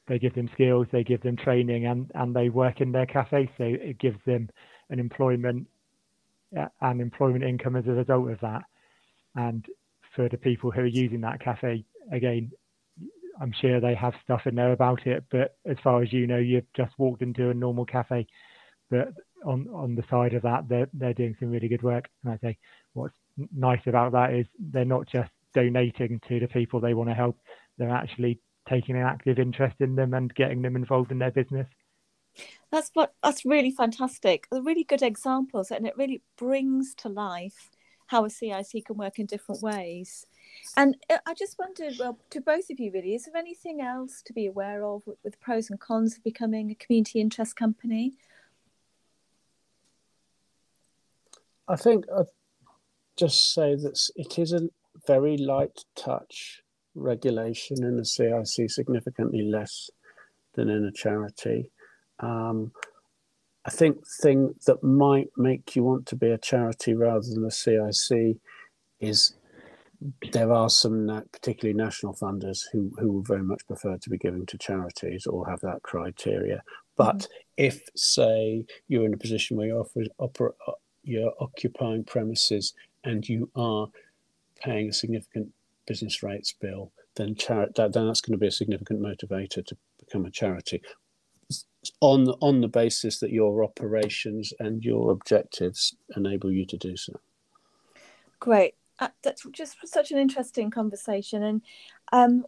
they 0.06 0.18
give 0.18 0.34
them 0.34 0.50
skills, 0.52 0.86
they 0.92 1.04
give 1.04 1.22
them 1.22 1.36
training, 1.36 1.86
and 1.86 2.10
and 2.14 2.34
they 2.36 2.48
work 2.50 2.80
in 2.80 2.92
their 2.92 3.06
cafe. 3.06 3.50
So 3.56 3.64
it 3.64 3.98
gives 3.98 4.18
them 4.26 4.50
an 4.90 4.98
employment 4.98 5.66
uh, 6.58 6.66
and 6.80 7.00
employment 7.00 7.44
income 7.44 7.76
as 7.76 7.86
a 7.86 7.92
result 7.92 8.30
of 8.30 8.40
that. 8.40 8.62
And 9.34 9.64
for 10.14 10.28
the 10.28 10.36
people 10.36 10.70
who 10.70 10.80
are 10.80 10.86
using 10.86 11.20
that 11.22 11.40
cafe, 11.40 11.84
again, 12.12 12.50
I'm 13.40 13.52
sure 13.60 13.80
they 13.80 13.94
have 13.94 14.14
stuff 14.24 14.42
in 14.46 14.56
there 14.56 14.72
about 14.72 15.06
it. 15.06 15.24
But 15.30 15.56
as 15.64 15.76
far 15.82 16.02
as 16.02 16.12
you 16.12 16.26
know, 16.26 16.38
you've 16.38 16.70
just 16.76 16.92
walked 16.98 17.22
into 17.22 17.50
a 17.50 17.54
normal 17.54 17.86
cafe. 17.86 18.26
But 18.90 19.14
on 19.44 19.68
on 19.72 19.94
the 19.94 20.04
side 20.10 20.34
of 20.34 20.42
that, 20.42 20.68
they're 20.68 20.88
they're 20.92 21.14
doing 21.14 21.36
some 21.38 21.50
really 21.50 21.68
good 21.68 21.82
work. 21.82 22.08
And 22.24 22.32
I 22.32 22.38
say, 22.38 22.58
what's 22.92 23.14
nice 23.54 23.80
about 23.86 24.12
that 24.12 24.34
is 24.34 24.46
they're 24.58 24.84
not 24.84 25.06
just 25.08 25.30
donating 25.54 26.20
to 26.28 26.40
the 26.40 26.48
people 26.48 26.80
they 26.80 26.94
want 26.94 27.10
to 27.10 27.14
help; 27.14 27.38
they're 27.78 27.90
actually 27.90 28.40
taking 28.68 28.96
an 28.96 29.02
active 29.02 29.38
interest 29.38 29.76
in 29.80 29.96
them 29.96 30.14
and 30.14 30.34
getting 30.34 30.62
them 30.62 30.76
involved 30.76 31.10
in 31.10 31.18
their 31.18 31.30
business. 31.30 31.66
That's 32.70 32.90
what 32.94 33.14
that's 33.22 33.44
really 33.44 33.70
fantastic. 33.70 34.46
They're 34.50 34.62
really 34.62 34.84
good 34.84 35.02
examples, 35.02 35.70
and 35.70 35.86
it 35.86 35.96
really 35.96 36.22
brings 36.36 36.94
to 36.96 37.08
life 37.08 37.70
how 38.10 38.24
a 38.24 38.30
CIC 38.30 38.86
can 38.86 38.96
work 38.96 39.20
in 39.20 39.26
different 39.26 39.62
ways. 39.62 40.26
And 40.76 40.96
uh, 41.08 41.18
I 41.26 41.34
just 41.34 41.56
wondered, 41.60 41.94
well, 41.98 42.18
to 42.30 42.40
both 42.40 42.68
of 42.68 42.80
you, 42.80 42.90
really, 42.92 43.14
is 43.14 43.24
there 43.24 43.36
anything 43.36 43.80
else 43.80 44.20
to 44.22 44.32
be 44.32 44.46
aware 44.46 44.84
of 44.84 45.06
with, 45.06 45.18
with 45.22 45.40
pros 45.40 45.70
and 45.70 45.78
cons 45.78 46.16
of 46.16 46.24
becoming 46.24 46.72
a 46.72 46.74
community 46.74 47.20
interest 47.20 47.54
company? 47.54 48.14
I 51.70 51.76
think 51.76 52.04
I'd 52.16 52.26
just 53.16 53.54
say 53.54 53.76
that 53.76 53.96
it 54.16 54.40
is 54.40 54.52
a 54.52 54.68
very 55.06 55.36
light 55.36 55.84
touch 55.94 56.62
regulation 56.96 57.84
in 57.84 57.96
a 58.00 58.04
CIC, 58.04 58.68
significantly 58.68 59.42
less 59.42 59.88
than 60.54 60.68
in 60.68 60.84
a 60.84 60.90
charity. 60.90 61.70
Um, 62.18 62.72
I 63.64 63.70
think 63.70 63.98
thing 64.20 64.56
that 64.66 64.82
might 64.82 65.28
make 65.36 65.76
you 65.76 65.84
want 65.84 66.06
to 66.06 66.16
be 66.16 66.30
a 66.30 66.38
charity 66.38 66.94
rather 66.94 67.20
than 67.20 67.44
a 67.44 67.52
CIC 67.52 68.38
is 68.98 69.34
there 70.32 70.52
are 70.52 70.70
some, 70.70 71.06
particularly 71.30 71.76
national 71.76 72.14
funders, 72.14 72.64
who 72.72 72.90
who 72.98 73.12
would 73.12 73.28
very 73.28 73.44
much 73.44 73.64
prefer 73.68 73.96
to 73.98 74.10
be 74.10 74.18
giving 74.18 74.46
to 74.46 74.58
charities 74.58 75.24
or 75.26 75.46
have 75.48 75.60
that 75.60 75.82
criteria. 75.82 76.62
But 76.96 77.28
if, 77.56 77.82
say, 77.94 78.64
you're 78.88 79.06
in 79.06 79.14
a 79.14 79.18
position 79.18 79.56
where 79.56 79.68
you're, 79.68 79.86
offer, 80.18 80.54
you're 81.10 81.34
occupying 81.40 82.04
premises 82.04 82.74
and 83.04 83.28
you 83.28 83.50
are 83.56 83.88
paying 84.62 84.88
a 84.88 84.92
significant 84.92 85.52
business 85.86 86.22
rates 86.22 86.52
bill, 86.52 86.92
then 87.16 87.34
that, 87.48 87.74
that's 87.74 88.20
going 88.20 88.32
to 88.32 88.38
be 88.38 88.46
a 88.46 88.52
significant 88.52 89.00
motivator 89.00 89.64
to 89.64 89.76
become 89.98 90.24
a 90.24 90.30
charity 90.30 90.82
on 92.00 92.28
on 92.40 92.60
the 92.60 92.68
basis 92.68 93.18
that 93.20 93.32
your 93.32 93.64
operations 93.64 94.52
and 94.60 94.84
your 94.84 95.10
objectives 95.10 95.96
enable 96.16 96.50
you 96.50 96.66
to 96.66 96.76
do 96.76 96.96
so. 96.96 97.18
Great. 98.38 98.74
Uh, 98.98 99.08
that's 99.22 99.44
just 99.52 99.76
such 99.84 100.10
an 100.10 100.18
interesting 100.18 100.70
conversation, 100.70 101.42
and 101.42 101.62
um, 102.12 102.44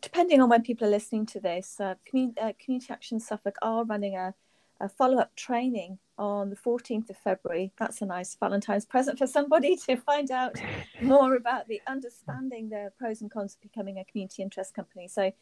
depending 0.00 0.40
on 0.40 0.48
when 0.48 0.62
people 0.62 0.86
are 0.86 0.90
listening 0.90 1.26
to 1.26 1.40
this, 1.40 1.80
uh, 1.80 1.94
uh, 2.40 2.52
Community 2.64 2.86
Action 2.90 3.18
Suffolk 3.18 3.56
are 3.62 3.84
running 3.84 4.14
a, 4.14 4.32
a 4.80 4.88
follow 4.88 5.18
up 5.18 5.34
training 5.36 5.98
on 6.18 6.50
the 6.50 6.56
14th 6.56 7.10
of 7.10 7.16
February. 7.16 7.72
That's 7.78 8.00
a 8.02 8.06
nice 8.06 8.36
Valentine's 8.36 8.86
present 8.86 9.18
for 9.18 9.26
somebody 9.26 9.76
to 9.86 9.96
find 9.96 10.30
out 10.30 10.56
more 11.02 11.36
about 11.36 11.68
the 11.68 11.80
understanding 11.86 12.68
the 12.68 12.90
pros 12.98 13.20
and 13.20 13.30
cons 13.30 13.54
of 13.54 13.60
becoming 13.60 13.98
a 13.98 14.04
community 14.04 14.42
interest 14.42 14.74
company. 14.74 15.08
So, 15.08 15.32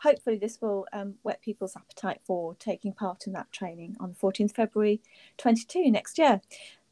hopefully, 0.00 0.38
this 0.38 0.60
will 0.60 0.86
um, 0.92 1.14
whet 1.22 1.40
people's 1.42 1.76
appetite 1.76 2.20
for 2.24 2.54
taking 2.56 2.92
part 2.92 3.26
in 3.26 3.32
that 3.34 3.52
training 3.52 3.96
on 4.00 4.10
the 4.10 4.16
14th 4.16 4.54
February 4.54 5.00
22 5.38 5.90
next 5.90 6.18
year. 6.18 6.40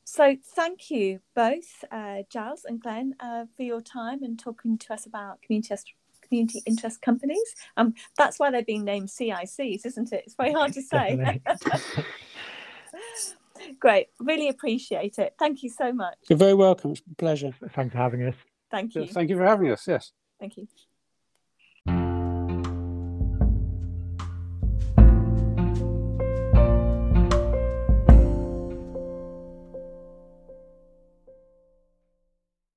So, 0.04 0.36
thank 0.42 0.90
you 0.90 1.20
both, 1.34 1.84
uh, 1.90 2.22
Giles 2.28 2.64
and 2.64 2.80
Glenn, 2.80 3.14
uh, 3.20 3.46
for 3.56 3.62
your 3.62 3.80
time 3.80 4.22
and 4.22 4.38
talking 4.38 4.78
to 4.78 4.94
us 4.94 5.06
about 5.06 5.42
community 5.42 5.74
community 6.32 6.62
interest 6.64 7.02
companies. 7.02 7.54
Um, 7.76 7.94
that's 8.16 8.38
why 8.38 8.50
they're 8.50 8.64
being 8.64 8.84
named 8.84 9.08
CICs, 9.08 9.84
isn't 9.84 10.12
it? 10.12 10.22
It's 10.24 10.34
very 10.34 10.52
hard 10.52 10.72
to 10.72 10.82
say. 10.82 11.40
Great. 13.78 14.06
Really 14.18 14.48
appreciate 14.48 15.18
it. 15.18 15.34
Thank 15.38 15.62
you 15.62 15.68
so 15.68 15.92
much. 15.92 16.16
You're 16.30 16.38
very 16.38 16.54
welcome. 16.54 16.92
It's 16.92 17.00
a 17.00 17.14
pleasure. 17.16 17.52
Thanks 17.74 17.92
for 17.92 17.98
having 17.98 18.22
us. 18.22 18.34
Thank 18.70 18.94
you. 18.94 19.06
Thank 19.06 19.28
you 19.28 19.36
for 19.36 19.44
having 19.44 19.70
us. 19.70 19.86
Yes. 19.86 20.12
Thank 20.40 20.56
you. 20.56 20.66